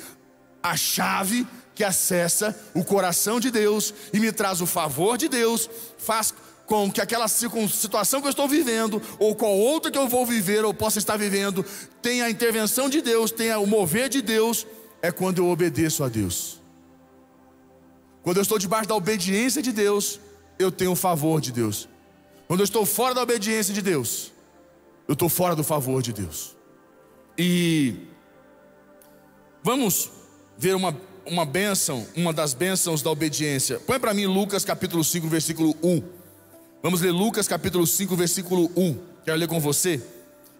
a 0.62 0.78
chave 0.78 1.48
que 1.74 1.84
acessa 1.84 2.58
o 2.74 2.84
coração 2.84 3.40
de 3.40 3.52
Deus 3.52 3.94
e 4.14 4.20
me 4.20 4.32
traz 4.32 4.62
o 4.62 4.66
favor 4.66 5.18
de 5.18 5.28
Deus, 5.28 5.70
faz 5.98 6.34
com 6.66 6.92
que 6.92 7.00
aquela 7.00 7.28
situação 7.28 8.22
que 8.22 8.28
eu 8.28 8.32
estou 8.32 8.48
vivendo, 8.48 9.02
ou 9.20 9.36
qual 9.36 9.56
outra 9.56 9.92
que 9.92 9.98
eu 9.98 10.08
vou 10.08 10.26
viver 10.26 10.66
ou 10.66 10.74
possa 10.74 10.98
estar 10.98 11.18
vivendo, 11.18 11.64
tenha 12.02 12.26
a 12.26 12.30
intervenção 12.30 12.90
de 12.90 13.02
Deus, 13.02 13.32
tenha 13.32 13.60
o 13.60 13.68
mover 13.68 14.10
de 14.10 14.22
Deus, 14.22 14.66
é 15.02 15.12
quando 15.12 15.40
eu 15.40 15.50
obedeço 15.50 16.04
a 16.04 16.10
Deus. 16.10 16.60
Quando 18.24 18.38
eu 18.38 18.44
estou 18.44 18.58
debaixo 18.58 18.90
da 18.90 18.96
obediência 18.96 19.62
de 19.62 19.72
Deus, 19.72 20.20
eu 20.58 20.72
tenho 20.72 20.92
o 20.92 20.96
favor 20.96 21.40
de 21.40 21.52
Deus. 21.52 21.88
Quando 22.48 22.62
eu 22.62 22.64
estou 22.64 22.86
fora 22.86 23.14
da 23.14 23.22
obediência 23.22 23.74
de 23.74 23.82
Deus, 23.82 24.32
eu 25.08 25.14
estou 25.14 25.30
fora 25.30 25.56
do 25.56 25.64
favor 25.64 26.02
de 26.02 26.12
Deus. 26.12 26.56
E 27.38 27.96
vamos 29.62 30.10
ver 30.58 30.76
uma, 30.76 30.96
uma 31.26 31.46
bênção, 31.46 32.08
uma 32.16 32.34
das 32.34 32.56
bênçãos 32.56 33.04
da 33.04 33.12
obediência. 33.12 33.80
Põe 33.80 34.00
para 34.00 34.14
mim 34.14 34.26
Lucas 34.26 34.66
capítulo 34.66 35.04
5, 35.04 35.28
versículo 35.28 35.76
1. 35.84 36.15
Vamos 36.86 37.02
ler 37.02 37.10
Lucas 37.10 37.48
capítulo 37.48 37.88
5, 37.88 38.16
versículo 38.16 38.70
1. 38.78 38.96
Quero 39.26 39.40
ler 39.40 39.48
com 39.48 39.60
você. 39.60 40.00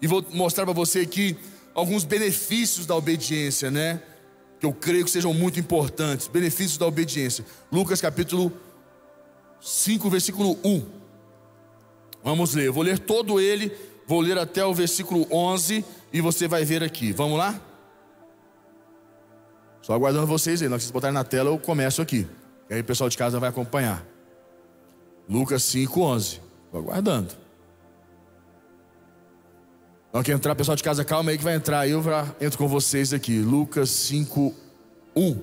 E 0.02 0.08
vou 0.08 0.26
mostrar 0.32 0.64
para 0.64 0.74
você 0.74 0.98
aqui 0.98 1.36
alguns 1.72 2.02
benefícios 2.02 2.84
da 2.84 2.96
obediência, 2.96 3.70
né? 3.70 4.02
que 4.58 4.66
eu 4.66 4.72
creio 4.72 5.04
que 5.04 5.10
sejam 5.12 5.32
muito 5.32 5.60
importantes, 5.60 6.26
benefícios 6.26 6.78
da 6.78 6.84
obediência. 6.84 7.46
Lucas 7.70 8.00
capítulo 8.00 8.52
5, 9.60 10.10
versículo 10.10 10.58
1. 10.64 10.84
Vamos 12.24 12.54
ler, 12.56 12.66
eu 12.66 12.72
vou 12.72 12.82
ler 12.82 12.98
todo 12.98 13.38
ele, 13.38 13.70
vou 14.04 14.20
ler 14.20 14.36
até 14.36 14.66
o 14.66 14.74
versículo 14.74 15.28
11 15.30 15.84
e 16.12 16.20
você 16.20 16.48
vai 16.48 16.64
ver 16.64 16.82
aqui. 16.82 17.12
Vamos 17.12 17.38
lá? 17.38 17.54
Só 19.80 19.94
aguardando 19.94 20.26
vocês 20.26 20.60
aí, 20.60 20.66
que 20.66 20.74
vocês 20.74 20.90
botarem 20.90 21.14
na 21.14 21.22
tela 21.22 21.50
eu 21.50 21.58
começo 21.60 22.02
aqui. 22.02 22.26
E 22.68 22.74
aí 22.74 22.80
o 22.80 22.84
pessoal 22.84 23.08
de 23.08 23.16
casa 23.16 23.38
vai 23.38 23.48
acompanhar. 23.48 24.15
Lucas 25.28 25.62
5, 25.64 26.00
11. 26.00 26.40
Estou 26.66 26.80
aguardando. 26.80 27.46
Na 30.12 30.20
entrar, 30.34 30.54
pessoal 30.54 30.76
de 30.76 30.82
casa, 30.82 31.04
calma 31.04 31.30
aí 31.30 31.36
que 31.36 31.44
vai 31.44 31.54
entrar. 31.54 31.86
Eu 31.86 32.02
já 32.02 32.26
entro 32.40 32.56
com 32.56 32.66
vocês 32.66 33.12
aqui. 33.12 33.38
Lucas 33.38 33.90
5, 33.90 34.54
1. 35.14 35.40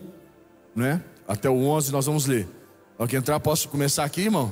Né? 0.75 1.03
Até 1.27 1.47
o 1.49 1.63
11 1.65 1.91
nós 1.91 2.07
vamos 2.07 2.25
ler. 2.25 2.47
Na 2.97 3.07
que 3.07 3.15
entrar, 3.15 3.39
posso 3.39 3.69
começar 3.69 4.03
aqui, 4.03 4.21
irmão? 4.21 4.51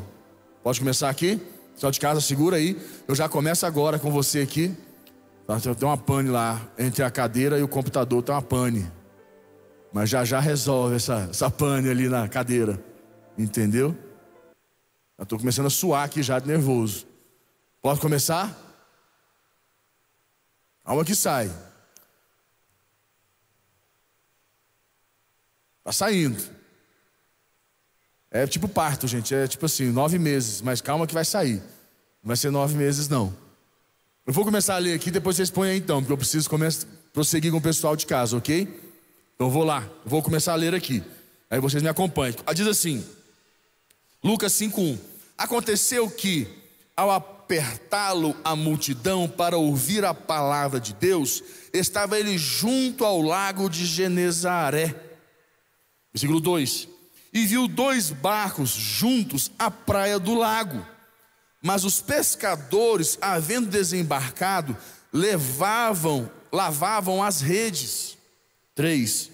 Pode 0.63 0.79
começar 0.79 1.09
aqui? 1.09 1.41
Pessoal 1.73 1.91
de 1.91 1.99
casa, 1.99 2.21
segura 2.21 2.57
aí. 2.57 2.79
Eu 3.07 3.15
já 3.15 3.27
começo 3.27 3.65
agora 3.65 3.97
com 3.97 4.11
você 4.11 4.41
aqui. 4.41 4.75
Tá, 5.47 5.59
tem 5.59 5.87
uma 5.87 5.97
pane 5.97 6.29
lá. 6.29 6.61
Entre 6.77 7.03
a 7.03 7.09
cadeira 7.09 7.57
e 7.57 7.63
o 7.63 7.67
computador 7.67 8.21
tem 8.21 8.35
uma 8.35 8.41
pane. 8.43 8.91
Mas 9.91 10.09
já 10.09 10.23
já 10.23 10.39
resolve 10.39 10.97
essa, 10.97 11.29
essa 11.31 11.49
pane 11.49 11.89
ali 11.89 12.07
na 12.07 12.27
cadeira. 12.27 12.79
Entendeu? 13.37 13.95
Eu 15.21 15.23
estou 15.23 15.37
começando 15.37 15.67
a 15.67 15.69
suar 15.69 16.03
aqui 16.03 16.23
já 16.23 16.39
de 16.39 16.47
nervoso. 16.47 17.05
Posso 17.79 18.01
começar? 18.01 18.57
Alma 20.83 21.05
que 21.05 21.13
sai. 21.13 21.45
Está 25.77 25.91
saindo. 25.91 26.43
É 28.31 28.47
tipo 28.47 28.67
parto, 28.67 29.07
gente. 29.07 29.35
É 29.35 29.47
tipo 29.47 29.63
assim, 29.63 29.91
nove 29.91 30.17
meses. 30.17 30.59
Mas 30.59 30.81
calma 30.81 31.05
que 31.05 31.13
vai 31.13 31.23
sair. 31.23 31.57
Não 32.23 32.29
vai 32.29 32.35
ser 32.35 32.49
nove 32.49 32.75
meses, 32.75 33.07
não. 33.07 33.31
Eu 34.25 34.33
vou 34.33 34.43
começar 34.43 34.73
a 34.73 34.79
ler 34.79 34.95
aqui, 34.95 35.11
depois 35.11 35.35
vocês 35.35 35.51
põem 35.51 35.69
aí 35.69 35.77
então, 35.77 35.99
porque 35.99 36.13
eu 36.13 36.17
preciso 36.17 36.49
começar, 36.49 36.87
prosseguir 37.13 37.51
com 37.51 37.59
o 37.59 37.61
pessoal 37.61 37.95
de 37.95 38.07
casa, 38.07 38.35
ok? 38.35 38.63
Então 39.35 39.45
eu 39.45 39.51
vou 39.51 39.63
lá, 39.63 39.83
eu 40.03 40.09
vou 40.09 40.23
começar 40.23 40.53
a 40.53 40.55
ler 40.55 40.73
aqui. 40.73 41.03
Aí 41.47 41.59
vocês 41.59 41.83
me 41.83 41.89
acompanhem. 41.89 42.35
Diz 42.55 42.65
assim, 42.65 43.05
Lucas 44.23 44.53
5,1. 44.53 45.10
Aconteceu 45.41 46.07
que, 46.07 46.47
ao 46.95 47.09
apertá-lo 47.09 48.37
a 48.43 48.55
multidão 48.55 49.27
para 49.27 49.57
ouvir 49.57 50.05
a 50.05 50.13
palavra 50.13 50.79
de 50.79 50.93
Deus, 50.93 51.41
estava 51.73 52.19
ele 52.19 52.37
junto 52.37 53.03
ao 53.03 53.19
lago 53.23 53.67
de 53.67 53.83
Genezaré. 53.83 54.93
Versículo 56.13 56.39
2: 56.39 56.87
E 57.33 57.47
viu 57.47 57.67
dois 57.67 58.11
barcos 58.11 58.69
juntos 58.69 59.51
à 59.57 59.71
praia 59.71 60.19
do 60.19 60.35
lago, 60.35 60.85
mas 61.59 61.83
os 61.85 61.99
pescadores, 61.99 63.17
havendo 63.19 63.67
desembarcado, 63.67 64.77
levavam, 65.11 66.29
lavavam 66.51 67.23
as 67.23 67.41
redes. 67.41 68.15
3: 68.75 69.31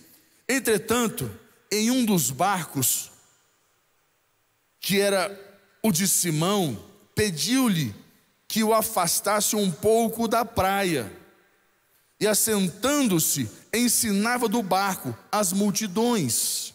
Entretanto, 0.48 1.30
em 1.70 1.92
um 1.92 2.06
dos 2.06 2.32
barcos, 2.32 3.12
que 4.80 5.02
era 5.02 5.47
o 5.88 5.92
de 5.92 6.08
Simão, 6.08 6.78
pediu-lhe 7.16 7.96
que 8.48 8.64
o 8.64 8.74
afastasse 8.74 9.56
um 9.56 9.72
pouco 9.72 10.28
da 10.28 10.44
praia. 10.44 11.12
E 12.20 12.28
assentando-se, 12.28 13.50
ensinava 13.74 14.48
do 14.48 14.62
barco 14.64 15.16
as 15.32 15.54
multidões. 15.54 16.74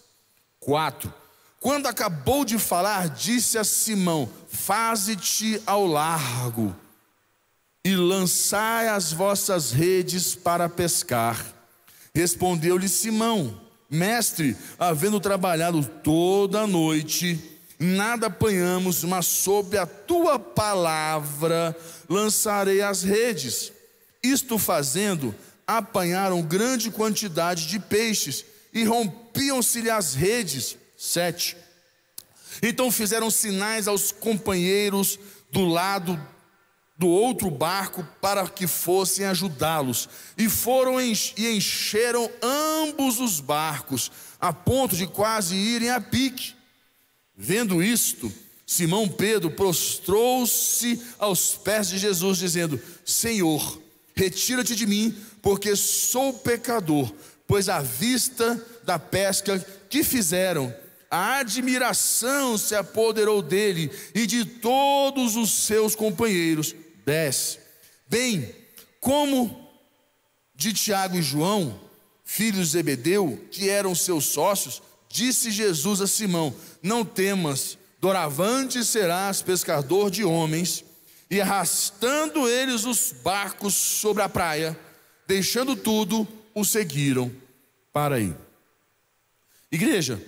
4. 0.61 1.13
Quando 1.61 1.87
acabou 1.87 2.45
de 2.45 2.59
falar, 2.59 3.09
disse 3.09 3.59
a 3.59 3.65
Simão: 3.65 4.29
Faze-te 4.49 5.61
ao 5.67 5.87
largo 5.87 6.75
e 7.85 7.97
lançai 7.97 8.89
as 8.89 9.13
vossas 9.13 9.73
redes 9.73 10.35
para 10.35 10.69
pescar. 10.69 11.45
Respondeu-lhe 12.15 12.89
Simão: 12.89 13.61
Mestre, 13.91 14.57
havendo 14.79 15.19
trabalhado 15.19 15.85
toda 15.85 16.63
a 16.63 16.67
noite, 16.67 17.52
nada 17.83 18.29
apanhamos, 18.29 19.05
mas 19.05 19.27
sob 19.27 19.77
a 19.77 19.87
tua 19.87 20.39
palavra 20.39 21.77
lançarei 22.09 22.81
as 22.81 23.03
redes. 23.03 23.73
Isto 24.23 24.59
fazendo, 24.59 25.35
apanharam 25.67 26.43
grande 26.43 26.91
quantidade 26.91 27.67
de 27.67 27.79
peixes 27.79 28.45
e 28.73 28.85
rompiam-se-lhe 28.85 29.91
as 29.91 30.15
redes. 30.15 30.77
Sete. 30.97 31.57
Então 32.63 32.91
fizeram 32.91 33.31
sinais 33.31 33.89
aos 33.89 34.13
companheiros 34.13 35.19
do 35.51 35.65
lado 35.65 36.21
do 36.97 37.09
outro 37.09 37.51
barco 37.51 38.07
para 38.21 38.47
que 38.47 38.69
fossem 38.69 39.27
ajudá-los. 39.27 40.09
E 40.39 40.49
foram 40.49 41.01
e 41.01 41.13
encheram 41.39 42.31
ambos 42.41 43.19
os 43.19 43.41
barcos, 43.41 44.13
a 44.41 44.53
ponto 44.53 44.95
de 44.95 45.07
quase 45.07 45.57
irem 45.57 45.91
a 45.91 46.01
pique. 46.01 46.55
Vendo 47.37 47.83
isto, 47.83 48.33
Simão 48.67 49.09
Pedro 49.09 49.51
prostrou-se 49.51 51.01
aos 51.19 51.55
pés 51.55 51.89
de 51.89 51.99
Jesus, 51.99 52.39
dizendo: 52.39 52.81
Senhor, 53.05 53.81
retira-te 54.15 54.75
de 54.75 54.87
mim, 54.87 55.15
porque 55.41 55.75
sou 55.77 56.33
pecador. 56.33 57.13
Pois 57.47 57.69
à 57.69 57.81
vista 57.81 58.65
da 58.85 58.99
pesca 58.99 59.59
que 59.91 60.03
fizeram, 60.03 60.75
a 61.11 61.41
admiração 61.41 62.57
se 62.57 62.75
apoderou 62.75 63.43
dele 63.43 63.91
e 64.15 64.27
de 64.27 64.45
todos 64.45 65.37
os 65.37 65.51
seus 65.51 65.95
companheiros. 65.95 66.75
Desce. 67.05 67.59
Bem, 68.09 68.55
como 69.01 69.69
de 70.55 70.73
Tiago 70.73 71.17
e 71.17 71.23
João, 71.23 71.79
filhos 72.25 72.69
de 72.69 72.73
Zebedeu, 72.73 73.39
que 73.51 73.69
eram 73.69 73.95
seus 73.95 74.27
sócios, 74.27 74.81
Disse 75.13 75.51
Jesus 75.51 76.01
a 76.01 76.07
Simão: 76.07 76.55
Não 76.83 77.05
temas, 77.05 77.77
doravante 78.01 78.83
serás 78.83 79.43
pescador 79.43 80.11
de 80.11 80.25
homens. 80.25 80.83
E 81.31 81.39
arrastando 81.39 82.49
eles 82.49 82.85
os 82.85 83.13
barcos 83.23 83.75
sobre 83.75 84.23
a 84.23 84.29
praia, 84.29 84.79
deixando 85.27 85.77
tudo, 85.77 86.27
o 86.55 86.65
seguiram 86.65 87.31
para 87.93 88.17
aí. 88.17 88.35
Igreja, 89.71 90.23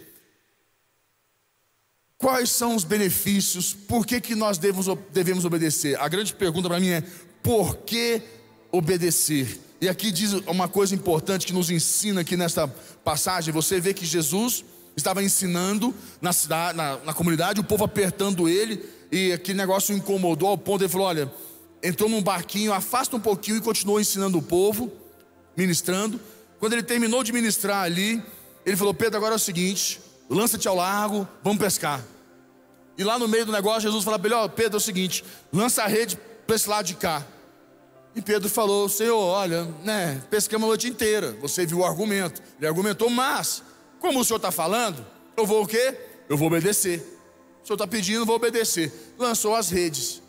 quais 2.19 2.51
são 2.51 2.75
os 2.75 2.85
benefícios? 2.85 3.75
Por 3.75 4.07
que, 4.07 4.21
que 4.21 4.35
nós 4.35 4.57
devemos, 4.59 4.87
devemos 5.13 5.45
obedecer? 5.47 5.99
A 5.99 6.09
grande 6.09 6.35
pergunta 6.35 6.69
para 6.69 6.81
mim 6.81 6.91
é: 6.91 7.03
por 7.43 7.77
que 7.79 8.21
obedecer? 8.71 9.61
E 9.81 9.89
aqui 9.89 10.11
diz 10.11 10.33
uma 10.47 10.69
coisa 10.69 10.95
importante 10.95 11.47
que 11.47 11.53
nos 11.53 11.71
ensina 11.71 12.23
aqui 12.23 12.37
nesta 12.37 12.67
passagem. 12.67 13.53
Você 13.53 13.79
vê 13.81 13.93
que 13.93 14.07
Jesus 14.07 14.65
estava 14.97 15.23
ensinando 15.23 15.95
na 16.21 16.33
cidade, 16.33 16.77
na, 16.77 16.99
na 16.99 17.15
comunidade, 17.15 17.61
o 17.61 17.65
povo 17.65 17.85
apertando 17.85 18.49
ele, 18.49 18.85
e 19.11 19.33
aquele 19.33 19.59
negócio 19.59 19.95
incomodou 19.95 20.49
ao 20.49 20.59
ponto 20.59 20.79
de 20.79 20.85
ele 20.85 20.93
falou: 20.93 21.07
olha, 21.07 21.33
entrou 21.83 22.09
num 22.09 22.23
barquinho, 22.23 22.73
afasta 22.73 23.17
um 23.17 23.21
pouquinho 23.21 23.59
e 23.59 23.61
continuou 23.61 24.01
ensinando 24.01 24.39
o 24.39 24.43
povo, 24.43 24.91
ministrando. 25.57 26.21
Quando 26.59 26.73
ele 26.73 26.83
terminou 26.83 27.23
de 27.23 27.33
ministrar 27.33 27.83
ali, 27.83 28.23
ele 28.65 28.77
falou: 28.77 28.95
Pedro, 28.95 29.17
agora 29.19 29.35
é 29.35 29.37
o 29.37 29.41
seguinte, 29.41 30.01
lança-te 30.29 30.67
ao 30.67 30.77
largo, 30.77 31.29
vamos 31.43 31.59
pescar. 31.59 32.03
E 32.97 33.03
lá 33.03 33.19
no 33.19 33.27
meio 33.27 33.45
do 33.45 33.53
negócio, 33.53 33.83
Jesus 33.83 34.05
falou: 34.05 34.19
Pedro, 34.19 34.49
Pedro, 34.51 34.77
é 34.77 34.79
o 34.79 34.81
seguinte, 34.81 35.25
lança 35.53 35.83
a 35.83 35.87
rede 35.87 36.19
para 36.47 36.57
esse 36.57 36.69
lado 36.69 36.87
de 36.87 36.95
cá. 36.95 37.25
E 38.15 38.23
Pedro 38.23 38.49
falou: 38.49 38.89
Senhor, 38.89 39.19
olha, 39.19 39.65
né, 39.83 40.23
pescamos 40.31 40.65
a 40.65 40.69
noite 40.69 40.89
inteira. 40.89 41.37
Você 41.41 41.67
viu 41.67 41.79
o 41.79 41.85
argumento. 41.85 42.41
Ele 42.59 42.67
argumentou, 42.67 43.11
mas 43.11 43.63
como 44.05 44.21
o 44.21 44.25
senhor 44.25 44.37
está 44.37 44.51
falando, 44.51 45.03
eu 45.35 45.47
vou 45.47 45.63
o 45.63 45.67
quê? 45.67 45.99
Eu 46.29 46.37
vou 46.37 46.49
obedecer. 46.49 46.99
o 47.63 47.67
senhor 47.67 47.77
está 47.77 47.87
pedindo, 47.87 48.27
vou 48.27 48.37
obedecer. 48.37 48.93
Lançou 49.19 49.57
as 49.57 49.71
redes. 49.71 50.23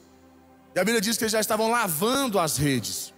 E 0.74 0.80
a 0.80 0.84
Bíblia 0.86 1.02
diz 1.02 1.18
que 1.18 1.26
eles 1.26 1.34
já 1.34 1.42
estavam 1.42 1.70
lavando 1.70 2.40
as 2.40 2.56
redes. 2.56 3.14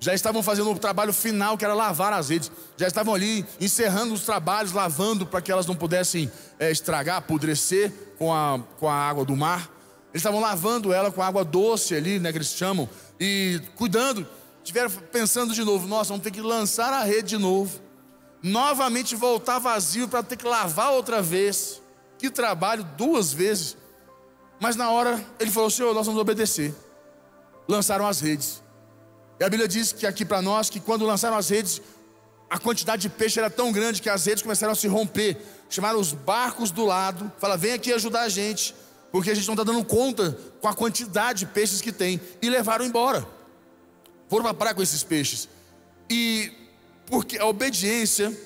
Já 0.00 0.14
estavam 0.14 0.42
fazendo 0.42 0.70
o 0.70 0.78
trabalho 0.78 1.12
final, 1.12 1.58
que 1.58 1.66
era 1.66 1.74
lavar 1.74 2.14
as 2.14 2.30
redes. 2.30 2.50
Já 2.78 2.86
estavam 2.86 3.14
ali 3.14 3.44
encerrando 3.60 4.14
os 4.14 4.22
trabalhos, 4.22 4.72
lavando 4.72 5.26
para 5.26 5.42
que 5.42 5.52
elas 5.52 5.66
não 5.66 5.76
pudessem 5.76 6.32
é, 6.58 6.70
estragar, 6.70 7.18
apodrecer 7.18 7.92
com 8.18 8.32
a, 8.32 8.58
com 8.80 8.88
a 8.88 8.94
água 8.94 9.26
do 9.26 9.36
mar. 9.36 9.70
Eles 10.14 10.22
estavam 10.22 10.40
lavando 10.40 10.94
ela 10.94 11.12
com 11.12 11.20
água 11.20 11.44
doce 11.44 11.94
ali, 11.94 12.18
né, 12.18 12.32
que 12.32 12.38
eles 12.38 12.54
chamam, 12.54 12.88
e 13.20 13.60
cuidando. 13.76 14.26
Tiveram 14.62 14.90
pensando 15.12 15.52
de 15.52 15.62
novo: 15.62 15.86
nossa, 15.86 16.08
vamos 16.08 16.24
ter 16.24 16.30
que 16.30 16.40
lançar 16.40 16.90
a 16.90 17.04
rede 17.04 17.36
de 17.36 17.38
novo. 17.38 17.83
Novamente 18.44 19.16
voltar 19.16 19.58
vazio 19.58 20.06
para 20.06 20.22
ter 20.22 20.36
que 20.36 20.46
lavar 20.46 20.92
outra 20.92 21.22
vez. 21.22 21.80
Que 22.18 22.28
trabalho, 22.28 22.84
duas 22.84 23.32
vezes. 23.32 23.74
Mas 24.60 24.76
na 24.76 24.90
hora 24.90 25.18
ele 25.40 25.50
falou: 25.50 25.70
Senhor, 25.70 25.94
nós 25.94 26.04
vamos 26.04 26.20
obedecer. 26.20 26.74
Lançaram 27.66 28.06
as 28.06 28.20
redes. 28.20 28.62
E 29.40 29.44
a 29.44 29.48
Bíblia 29.48 29.66
diz 29.66 29.94
que 29.94 30.06
aqui 30.06 30.26
para 30.26 30.42
nós 30.42 30.68
que 30.68 30.78
quando 30.78 31.06
lançaram 31.06 31.38
as 31.38 31.48
redes, 31.48 31.80
a 32.50 32.58
quantidade 32.58 33.00
de 33.00 33.08
peixe 33.08 33.38
era 33.38 33.48
tão 33.48 33.72
grande 33.72 34.02
que 34.02 34.10
as 34.10 34.26
redes 34.26 34.42
começaram 34.42 34.74
a 34.74 34.76
se 34.76 34.88
romper. 34.88 35.38
Chamaram 35.70 35.98
os 35.98 36.12
barcos 36.12 36.70
do 36.70 36.84
lado, 36.84 37.32
fala: 37.38 37.56
vem 37.56 37.72
aqui 37.72 37.94
ajudar 37.94 38.24
a 38.24 38.28
gente, 38.28 38.74
porque 39.10 39.30
a 39.30 39.34
gente 39.34 39.46
não 39.46 39.54
está 39.54 39.64
dando 39.64 39.82
conta 39.86 40.36
com 40.60 40.68
a 40.68 40.74
quantidade 40.74 41.38
de 41.38 41.46
peixes 41.46 41.80
que 41.80 41.90
tem. 41.90 42.20
E 42.42 42.50
levaram 42.50 42.84
embora. 42.84 43.26
Foram 44.28 44.42
para 44.42 44.50
a 44.50 44.54
praia 44.54 44.74
com 44.74 44.82
esses 44.82 45.02
peixes. 45.02 45.48
E 46.10 46.52
porque 47.06 47.38
a 47.38 47.46
obediência, 47.46 48.36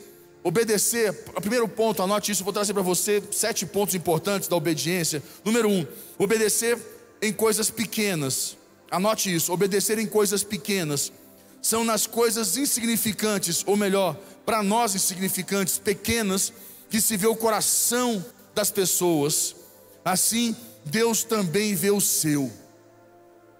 obedecer, 0.43 1.11
o 1.35 1.41
primeiro 1.41 1.69
ponto, 1.69 2.03
anote 2.03 2.33
isso, 2.33 2.45
vou 2.45 2.53
trazer 2.53 2.73
para 2.73 2.83
você 2.83 3.23
sete 3.31 3.67
pontos 3.67 3.95
importantes 3.95 4.49
da 4.49 4.57
obediência. 4.57 5.23
Número 5.45 5.69
um, 5.69 5.87
obedecer 6.19 6.79
em 7.21 7.33
coisas 7.33 7.71
pequenas. 7.71 8.57
Anote 8.91 9.35
isso: 9.35 9.53
obedecer 9.53 9.99
em 9.99 10.07
coisas 10.07 10.43
pequenas. 10.43 11.13
São 11.61 11.85
nas 11.85 12.07
coisas 12.07 12.57
insignificantes, 12.57 13.65
ou 13.67 13.77
melhor, 13.77 14.17
para 14.47 14.63
nós 14.63 14.95
insignificantes, 14.95 15.79
pequenas, 15.79 16.53
que 16.89 17.01
se 17.01 17.17
vê 17.17 17.27
o 17.27 17.37
coração 17.37 18.25
das 18.55 18.71
pessoas. 18.71 19.57
Assim, 20.05 20.57
Deus 20.85 21.25
também 21.25 21.75
vê 21.75 21.91
o 21.91 22.01
seu. 22.01 22.51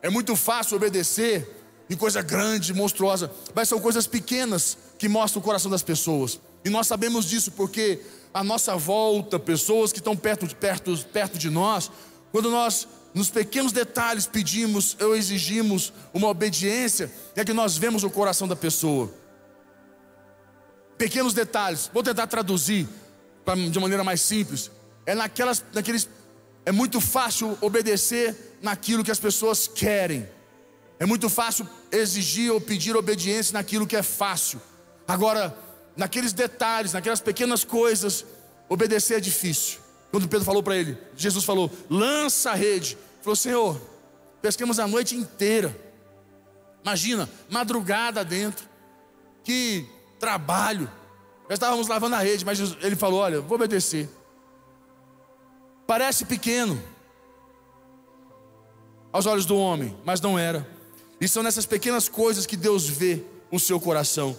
É 0.01 0.09
muito 0.09 0.37
fácil 0.37 0.77
obedecer 0.77 1.57
em 1.91 1.97
coisa 1.97 2.23
grande, 2.23 2.73
monstruosa, 2.73 3.31
mas 3.55 3.69
são 3.69 3.81
coisas 3.81 4.07
pequenas 4.07 4.79
que 4.99 5.09
mostram 5.09 5.41
o 5.41 5.45
coração 5.45 5.71
das 5.71 5.83
pessoas. 5.83 6.41
E 6.65 6.69
nós 6.69 6.87
sabemos 6.87 7.25
disso 7.25 7.53
porque 7.53 8.01
a 8.35 8.43
nossa 8.43 8.77
volta, 8.77 9.39
pessoas 9.39 9.93
que 9.93 9.99
estão 9.99 10.17
perto 10.17 10.47
de, 10.47 10.55
perto, 10.55 10.97
perto 11.07 11.39
de 11.39 11.49
nós, 11.49 11.91
quando 12.33 12.51
nós 12.51 12.87
nos 13.15 13.31
pequenos 13.31 13.73
detalhes 13.73 14.27
pedimos 14.27 14.97
ou 15.01 15.17
exigimos 15.17 15.93
uma 16.13 16.29
obediência, 16.29 17.11
é 17.35 17.45
que 17.45 17.53
nós 17.53 17.77
vemos 17.77 18.05
o 18.05 18.11
coração 18.11 18.47
da 18.47 18.57
pessoa. 18.57 19.13
Pequenos 20.99 21.33
detalhes, 21.33 21.91
vou 21.95 22.03
tentar 22.03 22.27
traduzir 22.27 22.89
pra, 23.45 23.55
de 23.55 23.79
maneira 23.79 24.05
mais 24.05 24.21
simples. 24.21 24.71
É 25.07 25.15
naquelas, 25.15 25.65
naqueles, 25.73 26.09
é 26.67 26.73
muito 26.73 27.01
fácil 27.01 27.57
obedecer 27.61 28.59
naquilo 28.61 29.05
que 29.05 29.11
as 29.11 29.21
pessoas 29.21 29.67
querem. 29.69 30.29
É 30.99 31.07
muito 31.07 31.29
fácil 31.29 31.67
exigir 31.91 32.53
ou 32.53 32.61
pedir 32.61 32.97
obediência 32.97 33.53
naquilo 33.53 33.87
que 33.87 33.97
é 33.97 34.03
fácil. 34.03 34.61
Agora, 35.09 35.57
naqueles 35.97 36.35
detalhes, 36.35 36.93
naquelas 36.93 37.23
pequenas 37.23 37.65
coisas, 37.65 38.27
obedecer 38.69 39.17
é 39.17 39.21
difícil. 39.21 39.81
Quando 40.11 40.29
Pedro 40.29 40.45
falou 40.45 40.63
para 40.63 40.77
ele, 40.77 40.99
Jesus 41.17 41.47
falou: 41.47 41.71
lança 41.89 42.51
a 42.51 42.55
rede. 42.55 42.93
Ele 42.93 43.23
falou: 43.23 43.37
Senhor, 43.37 43.81
pesquemos 44.43 44.79
a 44.79 44.87
noite 44.87 45.17
inteira. 45.17 45.75
Imagina, 46.83 47.29
madrugada 47.49 48.23
dentro. 48.23 48.69
Que 49.43 49.89
trabalho. 50.21 50.91
Já 51.49 51.55
estávamos 51.55 51.89
lavando 51.89 52.17
a 52.17 52.21
rede, 52.21 52.45
mas 52.45 52.61
ele 52.83 52.95
falou: 52.95 53.21
Olha, 53.21 53.41
vou 53.41 53.57
obedecer. 53.57 54.11
Parece 55.87 56.27
pequeno 56.27 56.79
aos 59.11 59.25
olhos 59.25 59.47
do 59.47 59.57
homem, 59.57 59.97
mas 60.05 60.21
não 60.21 60.39
era. 60.39 60.69
E 61.19 61.27
são 61.27 61.43
nessas 61.43 61.65
pequenas 61.65 62.11
coisas 62.11 62.45
que 62.45 62.59
Deus 62.59 62.87
vê 62.87 63.25
o 63.51 63.59
seu 63.59 63.81
coração. 63.81 64.39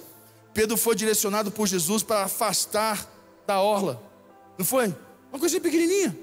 Pedro 0.54 0.78
foi 0.78 0.96
direcionado 0.96 1.52
por 1.52 1.68
Jesus 1.68 2.04
para 2.04 2.24
afastar 2.24 3.08
da 3.46 3.62
orla, 3.62 4.02
não 4.58 4.66
foi? 4.66 4.94
Uma 5.32 5.40
coisinha 5.40 5.62
pequenininha. 5.62 6.18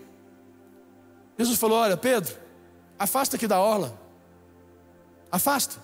Jesus 1.38 1.58
falou: 1.58 1.78
Olha, 1.78 1.96
Pedro, 1.96 2.34
afasta 2.98 3.36
aqui 3.36 3.46
da 3.46 3.60
orla. 3.60 3.98
Afasta. 5.30 5.76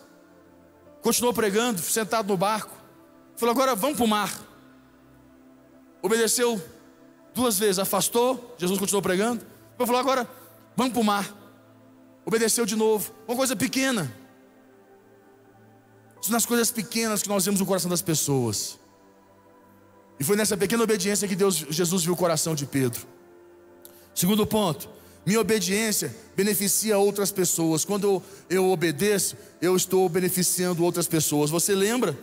Continuou 1.03 1.35
pregando, 1.35 1.81
sentado 1.81 2.29
no 2.29 2.37
barco. 2.37 2.73
Falou: 3.37 3.53
Agora 3.53 3.75
vamos 3.75 3.97
para 3.97 4.05
o 4.05 4.09
mar. 4.09 4.33
Obedeceu 6.01 6.61
duas 7.35 7.59
vezes, 7.59 7.79
afastou. 7.79 8.55
Jesus 8.59 8.79
continuou 8.79 9.03
pregando. 9.03 9.45
Falou: 9.79 10.01
Agora 10.01 10.29
vamos 10.77 10.93
para 10.93 11.01
o 11.01 11.05
mar. 11.05 11.33
Obedeceu 12.25 12.65
de 12.65 12.77
novo. 12.77 13.13
Uma 13.27 13.37
coisa 13.37 13.55
pequena. 13.55 14.22
Nas 16.29 16.47
coisas 16.47 16.71
pequenas 16.71 17.23
que 17.23 17.29
nós 17.29 17.45
vemos 17.45 17.61
o 17.61 17.67
coração 17.67 17.91
das 17.91 18.03
pessoas. 18.03 18.79
E 20.19 20.25
foi 20.25 20.37
nessa 20.37 20.57
pequena 20.57 20.83
obediência 20.85 21.27
que 21.27 21.35
Deus, 21.35 21.67
Jesus 21.69 22.05
viu 22.05 22.15
o 22.15 22.17
coração 22.17 22.55
de 22.55 22.65
Pedro. 22.65 23.07
Segundo 24.15 24.47
ponto, 24.47 24.89
minha 25.25 25.41
obediência 25.41 26.15
beneficia 26.37 26.99
outras 26.99 27.31
pessoas. 27.31 27.85
Quando 27.85 28.05
eu, 28.05 28.23
eu 28.49 28.71
obedeço, 28.71 29.37
eu 29.61 29.77
estou 29.77 30.09
beneficiando 30.09 30.85
outras 30.85 31.07
pessoas. 31.07 31.51
Você 31.51 31.75
lembra 31.75 32.17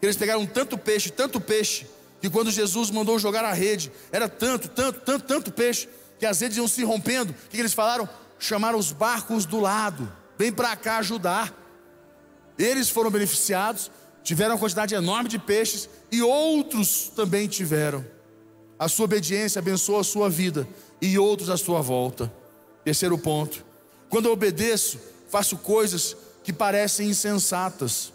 que 0.00 0.06
eles 0.06 0.16
pegaram 0.16 0.46
tanto 0.46 0.76
peixe, 0.78 1.10
tanto 1.10 1.40
peixe, 1.40 1.86
que 2.20 2.30
quando 2.30 2.50
Jesus 2.50 2.90
mandou 2.90 3.18
jogar 3.18 3.44
a 3.44 3.52
rede, 3.52 3.90
era 4.10 4.28
tanto, 4.28 4.68
tanto, 4.68 5.00
tanto, 5.00 5.24
tanto 5.24 5.52
peixe, 5.52 5.88
que 6.18 6.26
as 6.26 6.40
redes 6.40 6.56
iam 6.56 6.68
se 6.68 6.84
rompendo. 6.84 7.32
O 7.32 7.48
que 7.48 7.58
eles 7.58 7.74
falaram? 7.74 8.08
Chamaram 8.38 8.78
os 8.78 8.92
barcos 8.92 9.44
do 9.44 9.60
lado, 9.60 10.10
vem 10.38 10.52
para 10.52 10.74
cá 10.76 10.98
ajudar. 10.98 11.61
Eles 12.62 12.88
foram 12.88 13.10
beneficiados, 13.10 13.90
tiveram 14.22 14.54
uma 14.54 14.60
quantidade 14.60 14.94
enorme 14.94 15.28
de 15.28 15.36
peixes 15.36 15.88
e 16.12 16.22
outros 16.22 17.10
também 17.14 17.48
tiveram. 17.48 18.06
A 18.78 18.86
sua 18.88 19.06
obediência 19.06 19.58
abençoa 19.58 20.00
a 20.00 20.04
sua 20.04 20.30
vida 20.30 20.66
e 21.00 21.18
outros 21.18 21.50
à 21.50 21.56
sua 21.56 21.80
volta. 21.80 22.32
Terceiro 22.84 23.18
ponto: 23.18 23.64
quando 24.08 24.26
eu 24.26 24.32
obedeço, 24.32 25.00
faço 25.28 25.56
coisas 25.56 26.16
que 26.44 26.52
parecem 26.52 27.08
insensatas. 27.08 28.12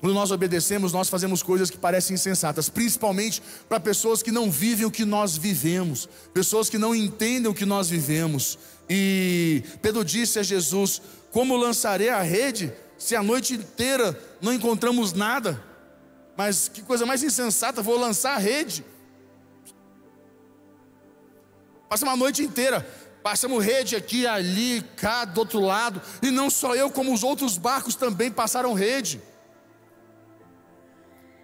Quando 0.00 0.14
nós 0.14 0.30
obedecemos, 0.30 0.94
nós 0.94 1.10
fazemos 1.10 1.42
coisas 1.42 1.68
que 1.68 1.76
parecem 1.76 2.14
insensatas, 2.14 2.70
principalmente 2.70 3.42
para 3.68 3.78
pessoas 3.78 4.22
que 4.22 4.32
não 4.32 4.50
vivem 4.50 4.86
o 4.86 4.90
que 4.90 5.04
nós 5.04 5.36
vivemos, 5.36 6.08
pessoas 6.32 6.70
que 6.70 6.78
não 6.78 6.94
entendem 6.94 7.50
o 7.50 7.54
que 7.54 7.66
nós 7.66 7.90
vivemos. 7.90 8.58
E 8.88 9.62
Pedro 9.82 10.02
disse 10.02 10.38
a 10.38 10.42
Jesus: 10.42 11.02
Como 11.30 11.54
lançarei 11.54 12.08
a 12.08 12.22
rede 12.22 12.72
se 13.00 13.16
a 13.16 13.22
noite 13.22 13.54
inteira 13.54 14.16
não 14.42 14.52
encontramos 14.52 15.14
nada, 15.14 15.60
mas 16.36 16.68
que 16.68 16.82
coisa 16.82 17.06
mais 17.06 17.22
insensata, 17.22 17.80
vou 17.80 17.98
lançar 17.98 18.34
a 18.34 18.38
rede. 18.38 18.84
Passamos 21.88 22.12
a 22.12 22.16
noite 22.16 22.42
inteira, 22.42 22.86
passamos 23.22 23.64
rede 23.64 23.96
aqui, 23.96 24.26
ali, 24.26 24.82
cá, 24.96 25.24
do 25.24 25.40
outro 25.40 25.60
lado, 25.60 26.00
e 26.22 26.30
não 26.30 26.50
só 26.50 26.74
eu, 26.74 26.90
como 26.90 27.12
os 27.12 27.24
outros 27.24 27.56
barcos 27.56 27.94
também 27.94 28.30
passaram 28.30 28.74
rede. 28.74 29.20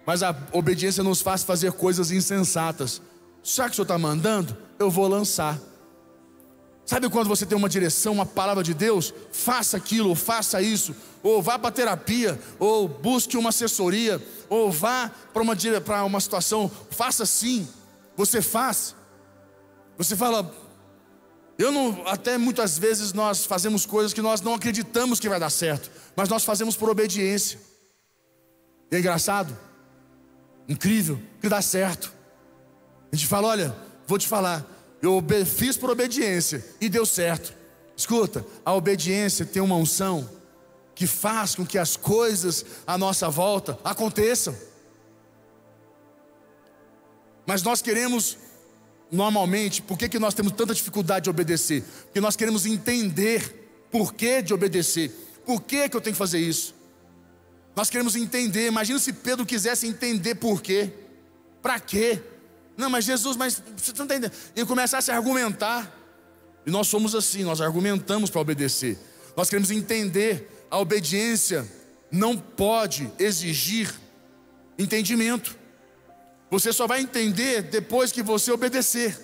Mas 0.05 0.21
a 0.21 0.35
obediência 0.53 1.03
nos 1.03 1.21
faz 1.21 1.43
fazer 1.43 1.71
coisas 1.73 2.11
insensatas. 2.11 3.01
Já 3.43 3.65
que 3.65 3.71
o 3.71 3.75
Senhor 3.75 3.83
está 3.83 3.97
mandando, 3.97 4.55
eu 4.77 4.91
vou 4.91 5.07
lançar. 5.07 5.59
Sabe 6.87 7.09
quando 7.09 7.27
você 7.27 7.45
tem 7.45 7.57
uma 7.57 7.67
direção, 7.67 8.13
uma 8.13 8.25
palavra 8.25 8.63
de 8.63 8.73
Deus? 8.73 9.13
Faça 9.33 9.75
aquilo, 9.75 10.07
ou 10.07 10.15
faça 10.15 10.61
isso, 10.61 10.95
ou 11.21 11.41
vá 11.41 11.59
para 11.59 11.69
terapia, 11.69 12.39
ou 12.57 12.87
busque 12.87 13.35
uma 13.35 13.49
assessoria, 13.49 14.25
ou 14.47 14.71
vá 14.71 15.11
para 15.33 15.43
uma, 15.43 15.53
uma 16.05 16.19
situação, 16.21 16.71
faça 16.89 17.23
assim. 17.23 17.67
Você 18.15 18.41
faz. 18.41 18.95
Você 19.97 20.15
fala, 20.15 20.49
eu 21.57 21.73
não, 21.73 22.07
até 22.07 22.37
muitas 22.37 22.77
vezes 22.77 23.11
nós 23.11 23.45
fazemos 23.45 23.85
coisas 23.85 24.13
que 24.13 24.21
nós 24.21 24.39
não 24.39 24.53
acreditamos 24.53 25.19
que 25.19 25.27
vai 25.27 25.41
dar 25.41 25.49
certo, 25.49 25.91
mas 26.15 26.29
nós 26.29 26.45
fazemos 26.45 26.77
por 26.77 26.89
obediência. 26.89 27.59
E 28.89 28.95
é 28.95 28.99
engraçado, 28.99 29.57
incrível, 30.69 31.19
que 31.41 31.49
dá 31.49 31.61
certo. 31.61 32.13
A 33.11 33.15
gente 33.15 33.27
fala, 33.27 33.49
olha, 33.49 33.75
vou 34.07 34.17
te 34.17 34.25
falar, 34.25 34.65
eu 35.01 35.23
fiz 35.45 35.77
por 35.77 35.89
obediência 35.89 36.65
e 36.81 36.89
deu 36.89 37.05
certo. 37.05 37.53
Escuta, 37.95 38.45
a 38.63 38.73
obediência 38.73 39.45
tem 39.45 39.61
uma 39.61 39.75
unção 39.75 40.29
que 40.93 41.05
faz 41.05 41.55
com 41.55 41.65
que 41.65 41.77
as 41.77 41.95
coisas 41.95 42.65
à 42.85 42.97
nossa 42.97 43.29
volta 43.29 43.79
aconteçam. 43.83 44.55
Mas 47.45 47.63
nós 47.63 47.81
queremos 47.81 48.37
normalmente, 49.11 49.81
por 49.81 49.97
que, 49.97 50.09
que 50.09 50.19
nós 50.19 50.33
temos 50.33 50.51
tanta 50.53 50.73
dificuldade 50.73 51.25
de 51.25 51.29
obedecer? 51.29 51.83
Porque 52.03 52.19
nós 52.19 52.35
queremos 52.35 52.65
entender 52.65 53.87
por 53.91 54.13
que 54.13 54.41
de 54.41 54.53
obedecer. 54.53 55.11
Por 55.45 55.61
que, 55.61 55.87
que 55.87 55.95
eu 55.95 56.01
tenho 56.01 56.13
que 56.13 56.17
fazer 56.17 56.39
isso? 56.39 56.75
Nós 57.75 57.89
queremos 57.89 58.15
entender. 58.15 58.67
Imagina 58.67 58.99
se 58.99 59.13
Pedro 59.13 59.45
quisesse 59.45 59.87
entender 59.87 60.35
por 60.35 60.61
quê. 60.61 60.91
Para 61.61 61.79
quê? 61.79 62.21
Não, 62.77 62.89
mas 62.89 63.05
Jesus, 63.05 63.35
mas 63.35 63.55
você 63.75 63.91
não 63.97 64.05
está 64.05 64.15
entendendo. 64.15 64.31
E 64.55 64.63
começasse 64.63 65.09
a 65.09 65.15
argumentar. 65.15 65.91
E 66.65 66.69
nós 66.69 66.87
somos 66.87 67.15
assim, 67.15 67.43
nós 67.43 67.59
argumentamos 67.59 68.29
para 68.29 68.39
obedecer. 68.39 68.97
Nós 69.35 69.49
queremos 69.49 69.71
entender. 69.71 70.53
A 70.69 70.77
obediência 70.77 71.67
não 72.11 72.37
pode 72.37 73.11
exigir 73.17 73.93
entendimento. 74.77 75.55
Você 76.51 76.71
só 76.71 76.85
vai 76.85 77.01
entender 77.01 77.63
depois 77.63 78.11
que 78.11 78.21
você 78.21 78.51
obedecer. 78.51 79.17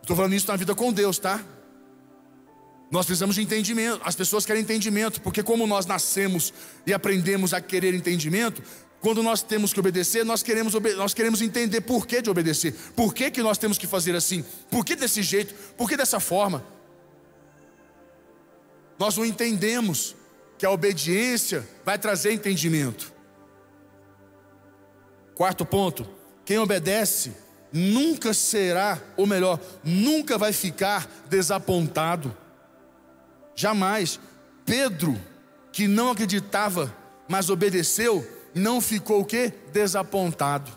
Estou 0.00 0.14
falando 0.16 0.34
isso 0.34 0.46
na 0.46 0.56
vida 0.56 0.74
com 0.74 0.92
Deus, 0.92 1.18
tá? 1.18 1.44
Nós 2.90 3.04
precisamos 3.04 3.34
de 3.34 3.42
entendimento. 3.42 4.00
As 4.04 4.14
pessoas 4.14 4.46
querem 4.46 4.62
entendimento, 4.62 5.20
porque 5.20 5.42
como 5.42 5.66
nós 5.66 5.86
nascemos 5.86 6.54
e 6.86 6.94
aprendemos 6.94 7.52
a 7.52 7.60
querer 7.60 7.94
entendimento, 7.94 8.62
quando 9.06 9.22
nós 9.22 9.40
temos 9.40 9.72
que 9.72 9.78
obedecer, 9.78 10.24
nós 10.24 10.42
queremos, 10.42 10.74
nós 10.96 11.14
queremos 11.14 11.40
entender 11.40 11.80
por 11.82 12.08
que 12.08 12.20
de 12.20 12.28
obedecer. 12.28 12.74
Por 12.96 13.14
que, 13.14 13.30
que 13.30 13.40
nós 13.40 13.56
temos 13.56 13.78
que 13.78 13.86
fazer 13.86 14.16
assim? 14.16 14.44
Por 14.68 14.84
que 14.84 14.96
desse 14.96 15.22
jeito? 15.22 15.54
Por 15.76 15.88
que 15.88 15.96
dessa 15.96 16.18
forma? 16.18 16.66
Nós 18.98 19.16
não 19.16 19.24
entendemos 19.24 20.16
que 20.58 20.66
a 20.66 20.72
obediência 20.72 21.64
vai 21.84 21.96
trazer 21.96 22.32
entendimento. 22.32 23.12
Quarto 25.36 25.64
ponto: 25.64 26.04
quem 26.44 26.58
obedece 26.58 27.32
nunca 27.72 28.34
será, 28.34 29.00
ou 29.16 29.24
melhor, 29.24 29.60
nunca 29.84 30.36
vai 30.36 30.52
ficar 30.52 31.08
desapontado. 31.28 32.36
Jamais. 33.54 34.18
Pedro, 34.64 35.16
que 35.70 35.86
não 35.86 36.10
acreditava, 36.10 36.92
mas 37.28 37.50
obedeceu, 37.50 38.35
não 38.56 38.80
ficou 38.80 39.20
o 39.20 39.24
quê? 39.24 39.52
Desapontado. 39.70 40.72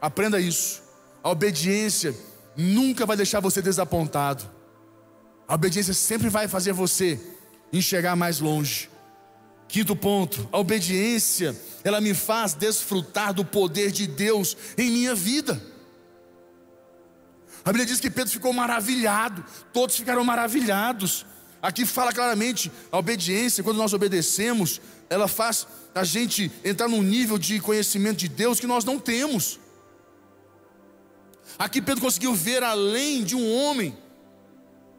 Aprenda 0.00 0.40
isso. 0.40 0.82
A 1.22 1.30
obediência 1.30 2.14
nunca 2.56 3.04
vai 3.04 3.18
deixar 3.18 3.40
você 3.40 3.60
desapontado. 3.60 4.50
A 5.46 5.54
obediência 5.54 5.92
sempre 5.92 6.30
vai 6.30 6.48
fazer 6.48 6.72
você 6.72 7.20
enxergar 7.70 8.16
mais 8.16 8.40
longe. 8.40 8.88
Quinto 9.68 9.94
ponto, 9.94 10.48
a 10.50 10.58
obediência, 10.58 11.54
ela 11.84 12.00
me 12.00 12.14
faz 12.14 12.54
desfrutar 12.54 13.34
do 13.34 13.44
poder 13.44 13.90
de 13.90 14.06
Deus 14.06 14.56
em 14.78 14.90
minha 14.90 15.14
vida. 15.14 15.60
A 17.64 17.70
Bíblia 17.72 17.84
diz 17.84 18.00
que 18.00 18.08
Pedro 18.08 18.32
ficou 18.32 18.52
maravilhado, 18.52 19.44
todos 19.72 19.96
ficaram 19.96 20.24
maravilhados. 20.24 21.26
Aqui 21.66 21.84
fala 21.84 22.12
claramente, 22.12 22.70
a 22.92 22.98
obediência, 22.98 23.64
quando 23.64 23.78
nós 23.78 23.92
obedecemos, 23.92 24.80
ela 25.10 25.26
faz 25.26 25.66
a 25.92 26.04
gente 26.04 26.48
entrar 26.64 26.86
num 26.86 27.02
nível 27.02 27.36
de 27.36 27.58
conhecimento 27.58 28.18
de 28.18 28.28
Deus 28.28 28.60
que 28.60 28.68
nós 28.68 28.84
não 28.84 29.00
temos. 29.00 29.58
Aqui 31.58 31.82
Pedro 31.82 32.00
conseguiu 32.00 32.32
ver 32.36 32.62
além 32.62 33.24
de 33.24 33.34
um 33.34 33.52
homem, 33.52 33.98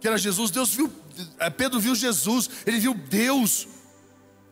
que 0.02 0.10
era 0.10 0.18
Jesus. 0.18 0.52
Deus 0.52 0.74
viu, 0.76 0.92
eh, 1.40 1.50
Pedro 1.50 1.80
viu 1.80 1.96
Jesus, 1.96 2.50
ele 2.66 2.80
viu 2.80 2.94
Deus. 2.94 3.66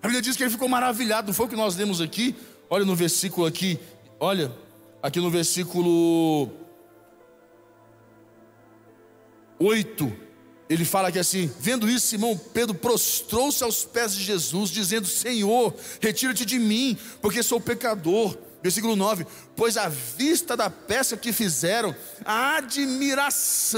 A 0.01 0.07
Bíblia 0.07 0.21
diz 0.21 0.37
que 0.37 0.43
ele 0.43 0.51
ficou 0.51 0.69
maravilhado, 0.69 1.27
não 1.27 1.33
foi 1.33 1.47
o 1.47 1.49
que 1.49 1.55
nós 1.57 1.75
lemos 1.75 1.99
aqui? 1.99 2.33
Olha 2.69 2.85
no 2.85 2.95
versículo 2.95 3.45
aqui, 3.45 3.77
olha, 4.21 4.55
aqui 5.03 5.19
no 5.19 5.29
versículo 5.29 6.49
8, 9.59 10.24
ele 10.69 10.83
fala 10.83 11.11
que 11.11 11.19
assim: 11.19 11.51
vendo 11.59 11.89
isso, 11.89 12.07
Simão 12.07 12.37
Pedro 12.37 12.73
prostrou-se 12.75 13.63
aos 13.63 13.85
pés 13.85 14.15
de 14.15 14.23
Jesus, 14.23 14.69
dizendo: 14.69 15.07
Senhor, 15.07 15.75
retira-te 16.01 16.45
de 16.45 16.57
mim, 16.57 16.97
porque 17.21 17.43
sou 17.43 17.61
pecador. 17.61 18.37
Versículo 18.63 18.95
9: 18.95 19.27
Pois 19.55 19.77
à 19.77 19.87
vista 19.87 20.57
da 20.57 20.69
peça 20.69 21.15
que 21.15 21.31
fizeram, 21.31 21.95
a 22.23 22.57
admiração 22.57 23.77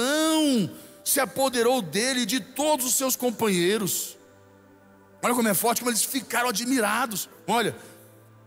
se 1.03 1.19
apoderou 1.19 1.81
dele 1.81 2.21
e 2.21 2.25
de 2.25 2.39
todos 2.39 2.85
os 2.85 2.95
seus 2.95 3.15
companheiros. 3.15 4.17
Olha 5.21 5.33
como 5.33 5.49
é 5.49 5.53
forte, 5.53 5.79
como 5.79 5.91
eles 5.91 6.03
ficaram 6.03 6.47
admirados. 6.49 7.29
Olha, 7.45 7.75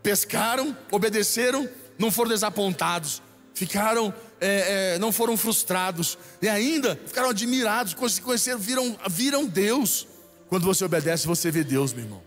pescaram, 0.03 0.76
obedeceram, 0.90 1.68
não 1.98 2.11
foram 2.11 2.31
desapontados, 2.31 3.20
ficaram, 3.61 4.14
é, 4.40 4.94
é, 4.94 4.99
não 4.99 5.12
foram 5.12 5.37
frustrados, 5.37 6.16
e 6.40 6.49
ainda 6.49 6.96
ficaram 7.05 7.29
admirados, 7.29 7.92
conheceram, 7.92 8.59
viram, 8.59 8.96
viram 9.11 9.46
Deus. 9.46 10.09
Quando 10.49 10.64
você 10.64 10.83
obedece, 10.83 11.27
você 11.27 11.51
vê 11.51 11.62
Deus, 11.62 11.92
meu 11.92 12.05
irmão. 12.05 12.23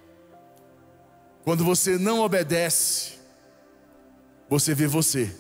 Quando 1.44 1.66
você 1.66 1.98
não 1.98 2.20
obedece, 2.20 3.14
você 4.48 4.76
vê 4.76 4.86
você. 4.86 5.36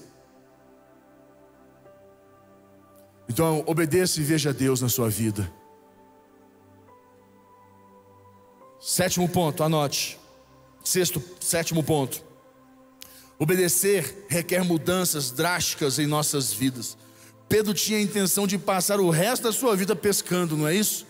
Então, 3.30 3.64
obedeça 3.68 4.20
e 4.20 4.24
veja 4.24 4.52
Deus 4.52 4.82
na 4.82 4.90
sua 4.90 5.10
vida. 5.12 5.50
Sétimo 8.82 9.30
ponto, 9.30 9.64
anote. 9.64 10.20
Sexto, 10.84 11.22
sétimo 11.40 11.84
ponto. 11.84 12.33
Obedecer 13.40 14.26
requer 14.30 14.64
mudanças 14.64 15.32
drásticas 15.32 16.00
em 16.00 16.06
nossas 16.06 16.54
vidas. 16.54 16.98
Pedro 17.50 17.74
tinha 17.74 17.98
a 17.98 18.02
intenção 18.02 18.48
de 18.48 18.58
passar 18.58 19.00
o 19.00 19.10
resto 19.10 19.44
da 19.44 19.52
sua 19.52 19.76
vida 19.76 19.96
pescando, 19.96 20.58
não 20.58 20.68
é 20.68 20.76
isso? 20.76 21.06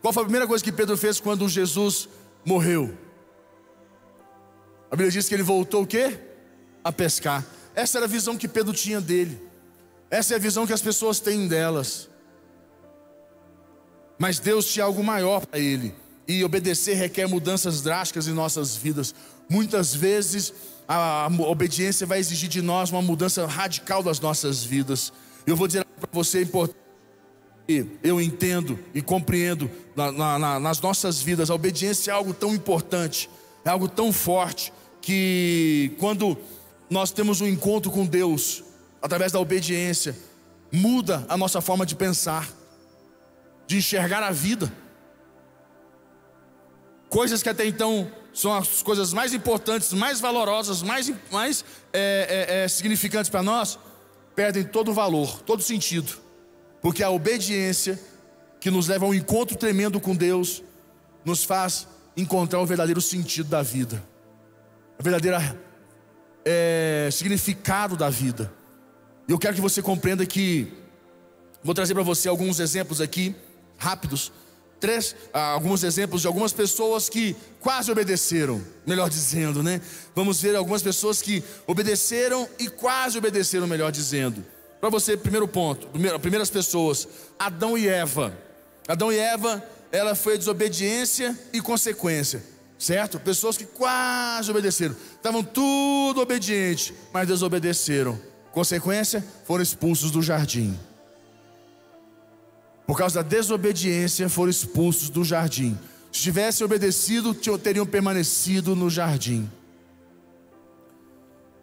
Qual 0.00 0.12
foi 0.12 0.22
a 0.22 0.26
primeira 0.26 0.46
coisa 0.46 0.62
que 0.62 0.72
Pedro 0.72 0.96
fez 0.96 1.20
quando 1.20 1.48
Jesus 1.48 2.08
morreu? 2.44 2.96
A 4.90 4.96
Bíblia 4.96 5.10
diz 5.10 5.28
que 5.28 5.34
ele 5.34 5.42
voltou 5.42 5.82
o 5.82 5.86
quê? 5.86 6.18
A 6.82 6.90
pescar. 6.90 7.44
Essa 7.74 7.98
era 7.98 8.06
a 8.06 8.08
visão 8.08 8.36
que 8.36 8.48
Pedro 8.48 8.72
tinha 8.72 9.00
dele. 9.00 9.40
Essa 10.10 10.34
é 10.34 10.36
a 10.36 10.40
visão 10.40 10.66
que 10.66 10.72
as 10.72 10.82
pessoas 10.82 11.20
têm 11.20 11.46
delas. 11.46 12.08
Mas 14.18 14.38
Deus 14.38 14.66
tinha 14.66 14.84
algo 14.84 15.04
maior 15.04 15.46
para 15.46 15.60
ele 15.60 15.94
e 16.26 16.42
obedecer 16.44 16.94
requer 16.94 17.26
mudanças 17.26 17.80
drásticas 17.82 18.26
em 18.26 18.32
nossas 18.32 18.76
vidas. 18.76 19.14
Muitas 19.48 19.94
vezes 19.94 20.52
a 20.88 21.28
obediência 21.40 22.06
vai 22.06 22.18
exigir 22.18 22.48
de 22.48 22.62
nós 22.62 22.90
uma 22.90 23.02
mudança 23.02 23.44
radical 23.46 24.02
das 24.02 24.18
nossas 24.18 24.64
vidas. 24.64 25.12
Eu 25.46 25.54
vou 25.54 25.66
dizer 25.66 25.84
para 25.84 26.08
você, 26.10 26.38
é 26.38 26.42
importante. 26.42 26.78
Eu 28.02 28.18
entendo 28.18 28.78
e 28.94 29.02
compreendo 29.02 29.70
na, 29.94 30.38
na, 30.38 30.58
nas 30.58 30.80
nossas 30.80 31.20
vidas, 31.20 31.50
a 31.50 31.54
obediência 31.54 32.10
é 32.10 32.14
algo 32.14 32.32
tão 32.32 32.54
importante, 32.54 33.28
é 33.62 33.68
algo 33.68 33.86
tão 33.86 34.10
forte, 34.10 34.72
que 35.02 35.94
quando 35.98 36.38
nós 36.88 37.10
temos 37.10 37.42
um 37.42 37.46
encontro 37.46 37.90
com 37.90 38.06
Deus, 38.06 38.64
através 39.02 39.32
da 39.32 39.38
obediência, 39.38 40.16
muda 40.72 41.26
a 41.28 41.36
nossa 41.36 41.60
forma 41.60 41.84
de 41.84 41.94
pensar, 41.94 42.48
de 43.66 43.76
enxergar 43.76 44.22
a 44.22 44.30
vida. 44.30 44.72
Coisas 47.10 47.42
que 47.42 47.50
até 47.50 47.66
então 47.66 48.10
são 48.38 48.54
as 48.54 48.82
coisas 48.84 49.12
mais 49.12 49.34
importantes, 49.34 49.92
mais 49.92 50.20
valorosas, 50.20 50.80
mais, 50.80 51.12
mais 51.28 51.64
é, 51.92 52.46
é, 52.48 52.62
é, 52.62 52.68
significantes 52.68 53.28
para 53.28 53.42
nós, 53.42 53.76
perdem 54.36 54.62
todo 54.62 54.92
o 54.92 54.94
valor, 54.94 55.42
todo 55.42 55.58
o 55.58 55.62
sentido. 55.62 56.12
Porque 56.80 57.02
a 57.02 57.10
obediência, 57.10 58.00
que 58.60 58.70
nos 58.70 58.86
leva 58.86 59.06
a 59.06 59.08
um 59.08 59.14
encontro 59.14 59.56
tremendo 59.56 60.00
com 60.00 60.14
Deus, 60.14 60.62
nos 61.24 61.42
faz 61.42 61.88
encontrar 62.16 62.60
o 62.60 62.66
verdadeiro 62.66 63.00
sentido 63.00 63.48
da 63.48 63.60
vida, 63.60 64.00
o 65.00 65.02
verdadeiro 65.02 65.36
é, 66.44 67.08
significado 67.10 67.96
da 67.96 68.08
vida. 68.08 68.52
Eu 69.28 69.36
quero 69.36 69.56
que 69.56 69.60
você 69.60 69.82
compreenda 69.82 70.24
que, 70.24 70.72
vou 71.60 71.74
trazer 71.74 71.92
para 71.92 72.04
você 72.04 72.28
alguns 72.28 72.60
exemplos 72.60 73.00
aqui, 73.00 73.34
rápidos, 73.76 74.30
três, 74.80 75.14
ah, 75.32 75.50
alguns 75.52 75.82
exemplos 75.82 76.22
de 76.22 76.26
algumas 76.26 76.52
pessoas 76.52 77.08
que 77.08 77.36
quase 77.60 77.90
obedeceram, 77.90 78.62
melhor 78.86 79.08
dizendo, 79.10 79.62
né? 79.62 79.80
Vamos 80.14 80.40
ver 80.40 80.56
algumas 80.56 80.82
pessoas 80.82 81.20
que 81.20 81.42
obedeceram 81.66 82.48
e 82.58 82.68
quase 82.68 83.18
obedeceram, 83.18 83.66
melhor 83.66 83.90
dizendo. 83.92 84.44
Para 84.80 84.90
você, 84.90 85.16
primeiro 85.16 85.48
ponto, 85.48 85.88
primeiro, 85.88 86.18
primeiras 86.20 86.50
pessoas, 86.50 87.08
Adão 87.38 87.76
e 87.76 87.88
Eva. 87.88 88.36
Adão 88.86 89.12
e 89.12 89.18
Eva, 89.18 89.62
ela 89.90 90.14
foi 90.14 90.38
desobediência 90.38 91.36
e 91.52 91.60
consequência, 91.60 92.42
certo? 92.78 93.18
Pessoas 93.18 93.56
que 93.56 93.64
quase 93.64 94.50
obedeceram, 94.50 94.94
estavam 95.16 95.42
tudo 95.42 96.20
obediente, 96.20 96.94
mas 97.12 97.26
desobedeceram. 97.26 98.18
Consequência, 98.52 99.24
foram 99.44 99.62
expulsos 99.62 100.10
do 100.10 100.22
jardim 100.22 100.78
por 102.88 102.96
causa 102.96 103.22
da 103.22 103.28
desobediência, 103.28 104.30
foram 104.30 104.48
expulsos 104.48 105.10
do 105.10 105.22
jardim. 105.22 105.78
Se 106.10 106.22
tivessem 106.22 106.64
obedecido, 106.64 107.34
teriam 107.34 107.84
permanecido 107.84 108.74
no 108.74 108.88
jardim. 108.88 109.46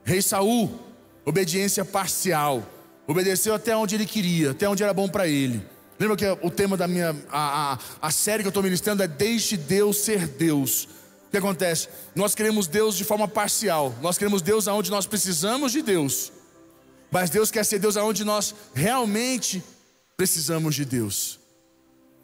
Rei 0.04 0.22
Saul, 0.22 0.80
obediência 1.26 1.84
parcial. 1.84 2.64
obedeceu 3.08 3.56
até 3.56 3.76
onde 3.76 3.96
ele 3.96 4.06
queria, 4.06 4.52
até 4.52 4.70
onde 4.70 4.84
era 4.84 4.94
bom 4.94 5.10
para 5.10 5.28
ele. 5.28 5.66
Lembra 5.98 6.16
que 6.16 6.28
o 6.44 6.52
tema 6.52 6.78
da 6.78 6.88
minha 6.88 7.16
a, 7.32 7.74
a, 7.74 7.80
a 8.04 8.12
série 8.12 8.44
que 8.44 8.48
eu 8.48 8.52
estou 8.52 8.62
ministrando 8.62 9.02
é 9.02 9.08
Deixe 9.08 9.58
Deus 9.58 9.98
ser 9.98 10.28
Deus. 10.28 10.84
O 11.28 11.32
que 11.32 11.38
acontece? 11.38 11.88
Nós 12.14 12.36
queremos 12.36 12.68
Deus 12.68 12.96
de 12.96 13.04
forma 13.04 13.28
parcial. 13.28 13.96
Nós 14.00 14.16
queremos 14.16 14.44
Deus 14.44 14.68
aonde 14.68 14.92
nós 14.92 15.08
precisamos 15.08 15.72
de 15.72 15.82
Deus. 15.82 16.32
Mas 17.10 17.32
Deus 17.32 17.50
quer 17.50 17.66
ser 17.66 17.80
Deus 17.80 17.98
aonde 17.98 18.24
nós 18.24 18.54
realmente 18.76 19.64
precisamos 20.18 20.76
de 20.76 20.86
Deus. 20.86 21.40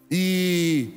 E 0.09 0.93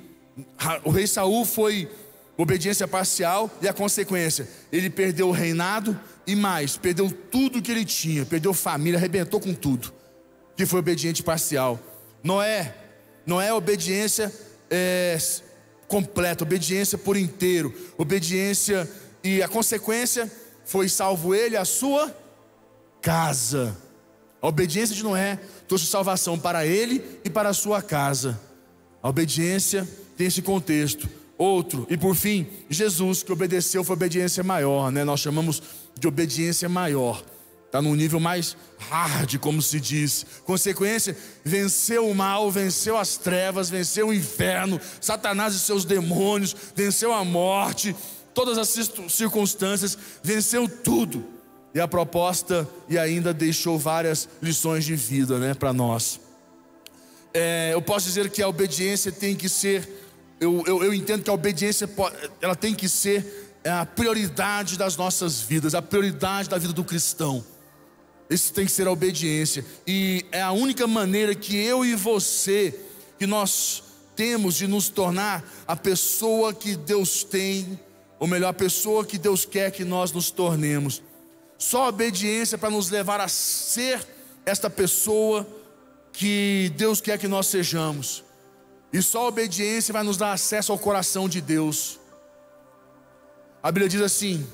o 0.84 0.90
rei 0.90 1.06
Saul 1.06 1.44
foi 1.44 1.88
obediência 2.36 2.88
parcial 2.88 3.50
e 3.62 3.68
a 3.68 3.72
consequência, 3.72 4.48
ele 4.72 4.90
perdeu 4.90 5.28
o 5.28 5.32
reinado 5.32 5.98
e 6.26 6.34
mais, 6.34 6.76
perdeu 6.76 7.10
tudo 7.10 7.62
que 7.62 7.70
ele 7.70 7.84
tinha, 7.84 8.24
perdeu 8.24 8.52
família, 8.52 8.98
arrebentou 8.98 9.38
com 9.38 9.54
tudo, 9.54 9.92
que 10.56 10.66
foi 10.66 10.80
obediente 10.80 11.22
parcial. 11.22 11.78
Noé, 12.22 12.74
Noé 13.24 13.48
é 13.48 13.54
obediência 13.54 14.32
é, 14.70 15.16
completa, 15.86 16.42
obediência 16.42 16.98
por 16.98 17.16
inteiro, 17.16 17.72
obediência 17.96 18.90
e 19.22 19.42
a 19.42 19.48
consequência 19.48 20.30
foi 20.64 20.88
salvo 20.88 21.34
ele 21.34 21.56
a 21.56 21.64
sua 21.64 22.14
casa. 23.00 23.76
A 24.40 24.48
obediência 24.48 24.94
de 24.94 25.02
Noé 25.02 25.38
trouxe 25.68 25.86
salvação 25.86 26.38
para 26.38 26.66
ele 26.66 27.02
e 27.24 27.30
para 27.30 27.48
a 27.48 27.54
sua 27.54 27.82
casa. 27.82 28.40
A 29.02 29.08
obediência 29.08 29.88
tem 30.16 30.26
esse 30.26 30.42
contexto. 30.42 31.08
Outro, 31.36 31.86
e 31.90 31.96
por 31.96 32.14
fim, 32.14 32.46
Jesus, 32.70 33.22
que 33.22 33.32
obedeceu, 33.32 33.82
foi 33.82 33.94
obediência 33.94 34.44
maior, 34.44 34.92
né? 34.92 35.02
Nós 35.02 35.20
chamamos 35.20 35.60
de 35.98 36.06
obediência 36.06 36.68
maior. 36.68 37.24
Está 37.66 37.82
num 37.82 37.96
nível 37.96 38.20
mais 38.20 38.56
hard, 38.78 39.36
como 39.38 39.60
se 39.60 39.80
diz. 39.80 40.24
Consequência, 40.44 41.16
venceu 41.44 42.08
o 42.08 42.14
mal, 42.14 42.48
venceu 42.52 42.96
as 42.96 43.16
trevas, 43.16 43.68
venceu 43.68 44.08
o 44.08 44.14
inferno, 44.14 44.80
Satanás 45.00 45.56
e 45.56 45.58
seus 45.58 45.84
demônios, 45.84 46.54
venceu 46.76 47.12
a 47.12 47.24
morte, 47.24 47.96
todas 48.32 48.58
as 48.58 48.68
circunstâncias, 49.08 49.98
venceu 50.22 50.68
tudo. 50.68 51.33
E 51.74 51.80
a 51.80 51.88
proposta, 51.88 52.68
e 52.88 52.96
ainda 52.96 53.34
deixou 53.34 53.78
várias 53.78 54.28
lições 54.40 54.84
de 54.84 54.94
vida 54.94 55.38
né, 55.38 55.54
para 55.54 55.72
nós. 55.72 56.20
É, 57.32 57.70
eu 57.72 57.82
posso 57.82 58.06
dizer 58.06 58.30
que 58.30 58.40
a 58.40 58.48
obediência 58.48 59.10
tem 59.10 59.34
que 59.34 59.48
ser, 59.48 59.88
eu, 60.40 60.62
eu, 60.66 60.84
eu 60.84 60.94
entendo 60.94 61.24
que 61.24 61.30
a 61.30 61.32
obediência 61.32 61.90
ela 62.40 62.54
tem 62.54 62.72
que 62.72 62.88
ser 62.88 63.52
a 63.64 63.84
prioridade 63.84 64.78
das 64.78 64.96
nossas 64.96 65.40
vidas, 65.40 65.74
a 65.74 65.82
prioridade 65.82 66.48
da 66.48 66.58
vida 66.58 66.72
do 66.72 66.84
cristão. 66.84 67.44
Isso 68.30 68.52
tem 68.52 68.66
que 68.66 68.72
ser 68.72 68.86
a 68.86 68.92
obediência. 68.92 69.64
E 69.86 70.24
é 70.30 70.40
a 70.40 70.52
única 70.52 70.86
maneira 70.86 71.34
que 71.34 71.56
eu 71.56 71.84
e 71.84 71.94
você, 71.94 72.78
que 73.18 73.26
nós 73.26 73.82
temos 74.14 74.54
de 74.54 74.66
nos 74.66 74.88
tornar 74.88 75.44
a 75.66 75.74
pessoa 75.74 76.54
que 76.54 76.76
Deus 76.76 77.24
tem, 77.24 77.78
ou 78.18 78.28
melhor, 78.28 78.48
a 78.48 78.54
pessoa 78.54 79.04
que 79.04 79.18
Deus 79.18 79.44
quer 79.44 79.70
que 79.70 79.84
nós 79.84 80.12
nos 80.12 80.30
tornemos. 80.30 81.02
Só 81.58 81.88
obediência 81.88 82.58
para 82.58 82.70
nos 82.70 82.90
levar 82.90 83.20
a 83.20 83.28
ser 83.28 84.06
esta 84.44 84.68
pessoa 84.68 85.46
que 86.12 86.72
Deus 86.76 87.00
quer 87.00 87.18
que 87.18 87.28
nós 87.28 87.46
sejamos. 87.46 88.24
E 88.92 89.02
só 89.02 89.28
obediência 89.28 89.92
vai 89.92 90.02
nos 90.02 90.16
dar 90.16 90.32
acesso 90.32 90.72
ao 90.72 90.78
coração 90.78 91.28
de 91.28 91.40
Deus. 91.40 91.98
A 93.62 93.72
Bíblia 93.72 93.88
diz 93.88 94.00
assim, 94.00 94.46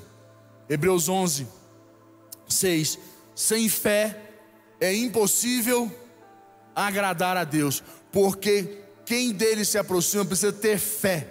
Hebreus 0.69 1.09
11, 1.09 1.47
6: 2.47 2.97
Sem 3.35 3.69
fé 3.69 4.19
é 4.79 4.93
impossível 4.95 5.91
agradar 6.75 7.37
a 7.37 7.43
Deus, 7.43 7.83
porque 8.11 8.79
quem 9.05 9.31
dele 9.31 9.65
se 9.65 9.77
aproxima 9.77 10.25
precisa 10.25 10.53
ter 10.53 10.79
fé, 10.79 11.27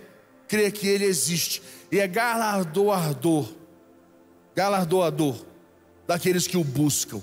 crer 0.46 0.70
que 0.70 0.87
ele 0.87 1.04
existe, 1.04 1.62
e 1.90 1.98
é 1.98 2.06
galardoador, 2.06 3.48
galardoador 4.54 5.49
daqueles 6.11 6.44
que 6.44 6.57
o 6.57 6.64
buscam. 6.64 7.23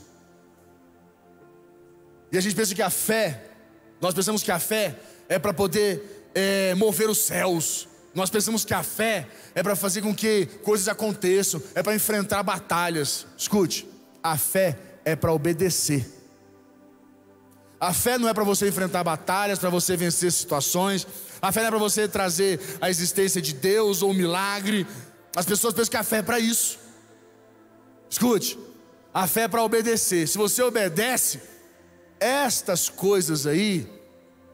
E 2.32 2.38
a 2.38 2.42
gente 2.42 2.56
pensa 2.56 2.74
que 2.74 2.82
a 2.82 2.90
fé, 2.90 3.44
nós 4.00 4.14
pensamos 4.14 4.42
que 4.42 4.50
a 4.50 4.60
fé 4.60 4.96
é 5.28 5.38
para 5.38 5.54
poder 5.54 6.30
é, 6.34 6.74
mover 6.74 7.10
os 7.10 7.18
céus. 7.18 7.86
Nós 8.16 8.30
pensamos 8.30 8.64
que 8.64 8.74
a 8.74 8.84
fé 8.84 9.28
é 9.54 9.62
para 9.62 9.76
fazer 9.76 10.02
com 10.02 10.16
que 10.16 10.46
coisas 10.64 10.88
aconteçam, 10.88 11.62
é 11.76 11.84
para 11.84 11.96
enfrentar 11.96 12.42
batalhas. 12.44 13.28
Escute, 13.38 13.86
a 14.24 14.38
fé 14.38 14.80
é 15.04 15.18
para 15.18 15.34
obedecer. 15.34 16.10
A 17.82 17.92
fé 17.94 18.18
não 18.18 18.30
é 18.30 18.34
para 18.34 18.46
você 18.46 18.70
enfrentar 18.70 19.04
batalhas, 19.04 19.60
para 19.60 19.70
você 19.70 19.98
vencer 19.98 20.32
situações. 20.32 21.06
A 21.42 21.52
fé 21.52 21.60
não 21.60 21.68
é 21.68 21.72
para 21.72 21.80
você 21.80 22.08
trazer 22.08 22.62
a 22.80 22.90
existência 22.90 23.42
de 23.42 23.52
Deus 23.52 24.02
ou 24.02 24.12
um 24.12 24.14
milagre. 24.14 24.88
As 25.36 25.46
pessoas 25.46 25.74
pensam 25.74 25.92
que 25.92 25.98
a 25.98 26.04
fé 26.04 26.20
é 26.20 26.24
para 26.24 26.40
isso. 26.40 26.80
Escute, 28.10 28.58
a 29.18 29.26
fé 29.26 29.42
é 29.42 29.48
para 29.48 29.64
obedecer. 29.64 30.28
Se 30.28 30.38
você 30.38 30.62
obedece, 30.62 31.42
estas 32.20 32.88
coisas 32.88 33.48
aí, 33.48 33.90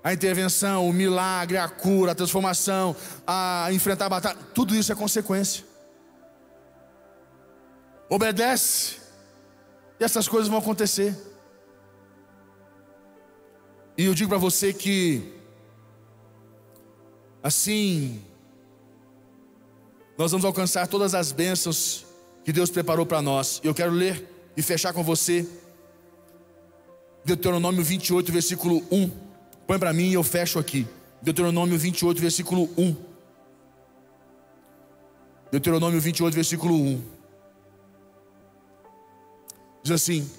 a 0.02 0.14
intervenção, 0.14 0.88
o 0.88 0.94
milagre, 0.94 1.58
a 1.58 1.68
cura, 1.68 2.14
a 2.14 2.16
transformação, 2.16 2.96
a 3.28 3.68
enfrentar 3.74 4.06
a 4.06 4.10
batalha, 4.10 4.40
tudo 4.56 4.74
isso 4.74 4.90
é 4.90 4.96
consequência. 4.96 5.66
Obedece, 8.10 9.02
e 10.00 10.04
essas 10.06 10.30
coisas 10.30 10.48
vão 10.48 10.60
acontecer. 10.60 11.14
E 13.98 14.06
eu 14.06 14.14
digo 14.14 14.30
para 14.30 14.38
você 14.38 14.72
que, 14.72 15.42
assim, 17.44 18.24
nós 20.18 20.32
vamos 20.32 20.46
alcançar 20.46 20.88
todas 20.88 21.14
as 21.14 21.34
bênçãos 21.34 22.06
que 22.46 22.54
Deus 22.54 22.70
preparou 22.70 23.06
para 23.06 23.22
nós. 23.22 23.60
Eu 23.62 23.76
quero 23.76 23.92
ler 23.92 24.32
e 24.56 24.62
fechar 24.62 24.94
com 24.94 25.04
você 25.04 25.48
Deuteronômio 27.26 27.84
28, 27.84 28.32
versículo 28.32 28.84
1. 28.92 29.10
Põe 29.66 29.80
para 29.80 29.94
mim 29.94 30.10
e 30.10 30.14
eu 30.14 30.24
fecho 30.24 30.60
aqui. 30.60 30.86
Deuteronômio 31.22 31.78
28, 31.78 32.20
versículo 32.20 32.70
1. 32.78 32.96
Deuteronômio 35.52 36.02
28, 36.02 36.34
versículo 36.34 36.76
1. 36.76 37.02
Diz 39.84 39.92
assim: 39.92 40.30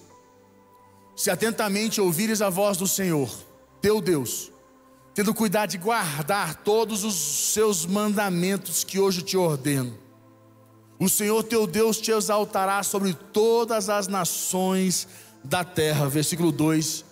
Se 1.17 1.31
atentamente 1.31 2.01
ouvires 2.01 2.43
a 2.43 2.51
voz 2.51 2.77
do 2.77 2.87
Senhor, 2.87 3.35
teu 3.81 4.01
Deus, 4.01 4.53
tendo 5.15 5.33
cuidado 5.33 5.71
de 5.71 5.79
guardar 5.79 6.57
todos 6.57 7.03
os 7.03 7.15
seus 7.15 7.87
mandamentos 7.87 8.85
que 8.85 8.99
hoje 8.99 9.23
te 9.23 9.39
ordeno, 9.39 9.97
o 11.05 11.09
Senhor 11.09 11.43
teu 11.43 11.67
Deus 11.67 12.01
te 12.01 12.11
exaltará 12.11 12.83
sobre 12.83 13.15
todas 13.15 13.89
as 13.89 14.09
nações 14.09 15.07
da 15.43 15.63
terra. 15.63 16.09
Versículo 16.09 16.51
2: 16.51 17.05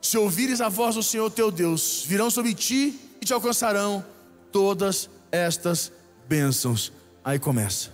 Se 0.00 0.18
ouvires 0.18 0.60
a 0.60 0.68
voz 0.68 0.94
do 0.94 1.02
Senhor 1.02 1.30
teu 1.30 1.50
Deus, 1.50 2.04
virão 2.06 2.30
sobre 2.30 2.54
ti 2.54 2.98
e 3.20 3.24
te 3.24 3.32
alcançarão 3.32 4.04
todas 4.50 5.08
estas 5.30 5.92
bênçãos. 6.28 6.92
Aí 7.24 7.38
começa. 7.38 7.90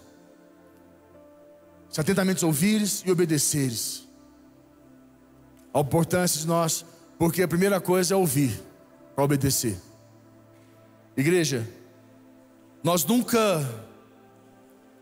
Se 1.90 2.00
atentamente 2.00 2.44
ouvires 2.44 3.02
e 3.04 3.10
obedeceres. 3.10 4.06
A 5.72 5.80
importância 5.80 6.40
de 6.40 6.46
nós, 6.46 6.84
porque 7.18 7.42
a 7.42 7.48
primeira 7.48 7.80
coisa 7.80 8.14
é 8.14 8.16
ouvir 8.16 8.58
para 9.14 9.22
obedecer. 9.24 9.78
Igreja, 11.16 11.68
nós 12.82 13.04
nunca 13.04 13.87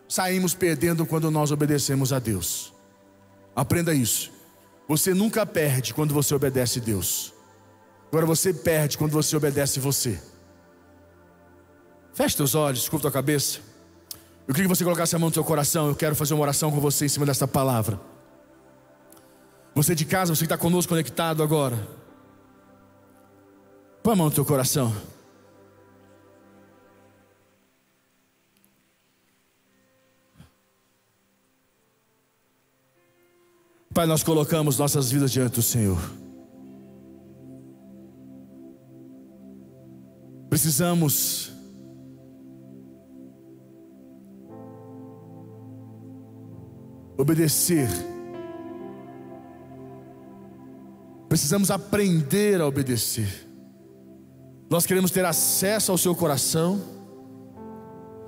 saímos 0.07 0.53
perdendo 0.53 1.05
quando 1.05 1.29
nós 1.29 1.51
obedecemos 1.51 2.13
a 2.13 2.19
Deus. 2.19 2.73
Aprenda 3.55 3.93
isso. 3.93 4.31
Você 4.87 5.13
nunca 5.13 5.45
perde 5.45 5.93
quando 5.93 6.13
você 6.13 6.33
obedece 6.33 6.79
a 6.79 6.81
Deus. 6.81 7.33
Agora 8.07 8.25
você 8.25 8.53
perde 8.53 8.97
quando 8.97 9.11
você 9.11 9.35
obedece 9.35 9.79
você. 9.79 10.19
Feche 12.13 12.37
teus 12.37 12.55
olhos, 12.55 12.87
curva 12.87 13.01
tua 13.01 13.11
cabeça. 13.11 13.59
Eu 14.47 14.53
queria 14.53 14.69
que 14.69 14.75
você 14.75 14.83
colocasse 14.83 15.15
a 15.15 15.19
mão 15.19 15.29
no 15.29 15.33
seu 15.33 15.43
coração. 15.43 15.89
Eu 15.89 15.95
quero 15.95 16.15
fazer 16.15 16.33
uma 16.33 16.43
oração 16.43 16.71
com 16.71 16.79
você 16.79 17.05
em 17.05 17.09
cima 17.09 17.25
dessa 17.25 17.47
palavra. 17.47 17.99
Você 19.75 19.93
de 19.93 20.05
casa, 20.05 20.33
você 20.33 20.39
que 20.39 20.45
está 20.45 20.57
conosco 20.57 20.89
conectado 20.89 21.43
agora. 21.43 21.77
Põe 24.01 24.13
a 24.13 24.15
mão 24.15 24.27
no 24.27 24.31
teu 24.31 24.45
coração. 24.45 24.95
Pai, 33.97 34.05
nós 34.05 34.21
colocamos 34.21 34.77
nossas 34.77 35.09
vidas 35.09 35.31
diante 35.31 35.55
do 35.55 35.61
Senhor. 35.63 35.97
Precisamos 40.51 41.51
obedecer 47.17 47.89
precisamos 51.27 51.71
aprender 51.71 52.61
a 52.61 52.67
obedecer. 52.67 53.47
Nós 54.69 54.85
queremos 54.85 55.09
ter 55.09 55.25
acesso 55.25 55.91
ao 55.91 55.97
seu 55.97 56.13
coração. 56.13 56.79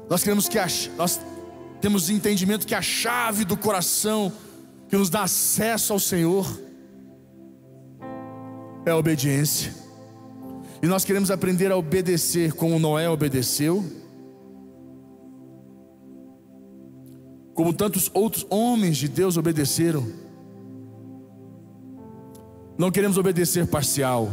Nós 0.09 0.23
queremos 0.23 0.49
que 0.49 0.57
a, 0.57 0.65
nós 0.97 1.19
temos 1.79 2.09
entendimento 2.09 2.65
que 2.65 2.73
a 2.73 2.81
chave 2.81 3.45
do 3.45 3.55
coração 3.55 4.33
que 4.89 4.97
nos 4.97 5.09
dá 5.09 5.23
acesso 5.23 5.93
ao 5.93 5.99
Senhor 5.99 6.45
é 8.85 8.89
a 8.89 8.97
obediência. 8.97 9.71
E 10.81 10.87
nós 10.87 11.05
queremos 11.05 11.29
aprender 11.29 11.71
a 11.71 11.77
obedecer 11.77 12.53
como 12.53 12.79
Noé 12.79 13.07
obedeceu, 13.07 13.85
como 17.53 17.71
tantos 17.73 18.09
outros 18.13 18.47
homens 18.49 18.97
de 18.97 19.07
Deus 19.07 19.37
obedeceram. 19.37 20.07
Não 22.77 22.89
queremos 22.89 23.17
obedecer 23.17 23.67
parcial, 23.67 24.29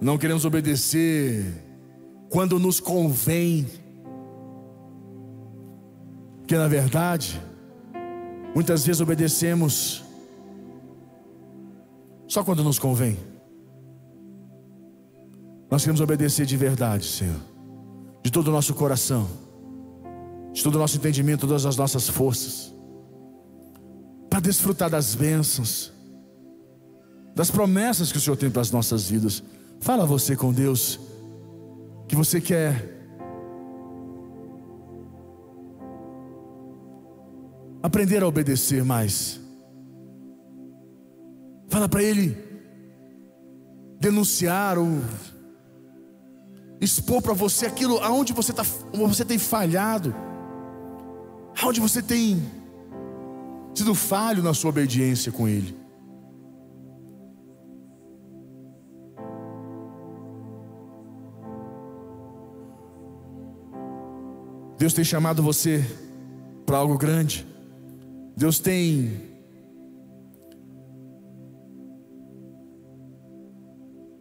não 0.00 0.18
queremos 0.18 0.44
obedecer 0.44 1.44
quando 2.28 2.58
nos 2.58 2.80
convém, 2.80 3.66
porque 6.38 6.56
na 6.56 6.66
verdade, 6.66 7.40
muitas 8.54 8.84
vezes 8.84 9.00
obedecemos 9.00 10.02
só 12.28 12.42
quando 12.42 12.64
nos 12.64 12.78
convém. 12.78 13.18
Nós 15.70 15.82
queremos 15.82 16.00
obedecer 16.00 16.46
de 16.46 16.56
verdade, 16.56 17.06
Senhor, 17.06 17.40
de 18.22 18.30
todo 18.30 18.48
o 18.48 18.50
nosso 18.50 18.74
coração, 18.74 19.28
de 20.52 20.62
todo 20.62 20.76
o 20.76 20.78
nosso 20.78 20.96
entendimento, 20.96 21.46
todas 21.46 21.64
as 21.64 21.76
nossas 21.76 22.08
forças, 22.08 22.74
para 24.28 24.40
desfrutar 24.40 24.90
das 24.90 25.14
bênçãos, 25.14 25.92
das 27.34 27.50
promessas 27.50 28.12
que 28.12 28.18
o 28.18 28.20
Senhor 28.20 28.36
tem 28.36 28.50
para 28.50 28.62
as 28.62 28.70
nossas 28.70 29.08
vidas. 29.08 29.42
Fala 29.80 30.06
você 30.06 30.36
com 30.36 30.52
Deus, 30.52 31.00
que 32.06 32.14
você 32.14 32.40
quer 32.40 33.01
aprender 37.82 38.22
a 38.22 38.28
obedecer 38.28 38.84
mais. 38.84 39.40
Fala 41.68 41.88
para 41.88 42.02
Ele 42.02 42.36
denunciar 43.98 44.78
ou 44.78 45.00
expor 46.80 47.22
para 47.22 47.32
você 47.32 47.66
aquilo 47.66 47.98
aonde 48.00 48.32
você, 48.32 48.52
tá, 48.52 48.62
você 48.92 49.24
tem 49.24 49.38
falhado, 49.38 50.14
aonde 51.60 51.80
você 51.80 52.02
tem 52.02 52.42
sido 53.74 53.94
falho 53.94 54.42
na 54.42 54.52
sua 54.52 54.70
obediência 54.70 55.32
com 55.32 55.48
Ele. 55.48 55.80
Deus 64.78 64.92
tem 64.92 65.04
chamado 65.04 65.44
você 65.44 65.84
para 66.66 66.76
algo 66.76 66.98
grande. 66.98 67.51
Deus 68.36 68.58
tem 68.58 69.20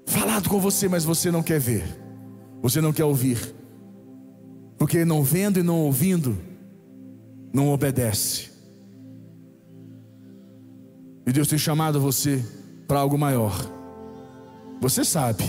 falado 0.05 0.49
com 0.49 0.59
você, 0.59 0.87
mas 0.87 1.03
você 1.03 1.31
não 1.31 1.41
quer 1.41 1.59
ver. 1.59 2.01
Você 2.61 2.79
não 2.79 2.93
quer 2.93 3.05
ouvir, 3.05 3.55
porque 4.77 5.03
não 5.03 5.23
vendo 5.23 5.59
e 5.59 5.63
não 5.63 5.79
ouvindo, 5.79 6.37
não 7.51 7.69
obedece. 7.69 8.51
E 11.25 11.31
Deus 11.31 11.47
tem 11.47 11.57
chamado 11.57 11.99
você 11.99 12.43
para 12.87 12.99
algo 12.99 13.17
maior. 13.17 13.53
Você 14.79 15.03
sabe. 15.03 15.43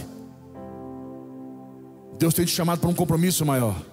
Deus 2.19 2.33
tem 2.33 2.47
te 2.47 2.53
chamado 2.53 2.81
para 2.81 2.89
um 2.89 2.95
compromisso 2.95 3.45
maior. 3.45 3.92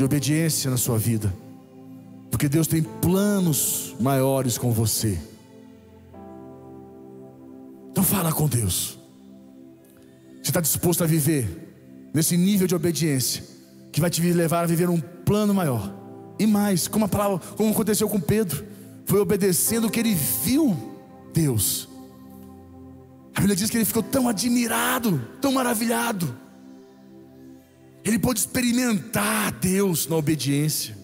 De 0.00 0.04
obediência 0.04 0.70
na 0.70 0.78
sua 0.78 0.96
vida. 0.96 1.30
Porque 2.30 2.48
Deus 2.48 2.66
tem 2.66 2.82
planos 2.82 3.94
maiores 4.00 4.56
com 4.56 4.72
você. 4.72 5.20
Então 7.90 8.02
fala 8.02 8.32
com 8.32 8.48
Deus. 8.48 8.98
Você 10.42 10.48
está 10.48 10.62
disposto 10.62 11.04
a 11.04 11.06
viver 11.06 12.10
nesse 12.14 12.34
nível 12.34 12.66
de 12.66 12.74
obediência 12.74 13.44
que 13.92 14.00
vai 14.00 14.08
te 14.08 14.22
levar 14.22 14.62
a 14.62 14.66
viver 14.66 14.88
um 14.88 14.98
plano 14.98 15.52
maior 15.52 15.94
e 16.38 16.46
mais, 16.46 16.88
como 16.88 17.04
a 17.04 17.08
palavra, 17.08 17.38
como 17.54 17.70
aconteceu 17.70 18.08
com 18.08 18.18
Pedro, 18.18 18.64
foi 19.04 19.20
obedecendo 19.20 19.90
que 19.90 20.00
ele 20.00 20.14
viu 20.14 20.74
Deus. 21.34 21.90
A 23.34 23.40
Bíblia 23.40 23.54
diz 23.54 23.68
que 23.68 23.76
ele 23.76 23.84
ficou 23.84 24.02
tão 24.02 24.30
admirado, 24.30 25.20
tão 25.42 25.52
maravilhado. 25.52 26.34
Ele 28.04 28.18
pôde 28.18 28.40
experimentar 28.40 29.52
Deus 29.52 30.06
na 30.06 30.16
obediência. 30.16 30.96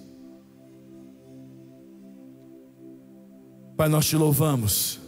Pai, 3.77 3.89
nós 3.89 4.07
te 4.07 4.17
louvamos. 4.17 4.99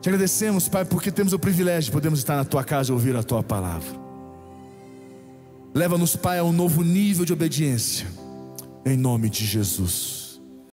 Te 0.00 0.08
agradecemos, 0.08 0.68
Pai, 0.68 0.84
porque 0.84 1.10
temos 1.10 1.32
o 1.32 1.38
privilégio 1.38 1.86
de 1.86 1.92
podermos 1.92 2.20
estar 2.20 2.36
na 2.36 2.44
tua 2.44 2.62
casa 2.62 2.90
e 2.90 2.92
ouvir 2.92 3.16
a 3.16 3.22
tua 3.22 3.42
palavra. 3.42 4.04
Leva-nos, 5.74 6.14
Pai, 6.14 6.38
a 6.38 6.44
um 6.44 6.52
novo 6.52 6.84
nível 6.84 7.24
de 7.24 7.32
obediência, 7.32 8.06
em 8.86 8.96
nome 8.96 9.28
de 9.28 9.44
Jesus. 9.44 10.23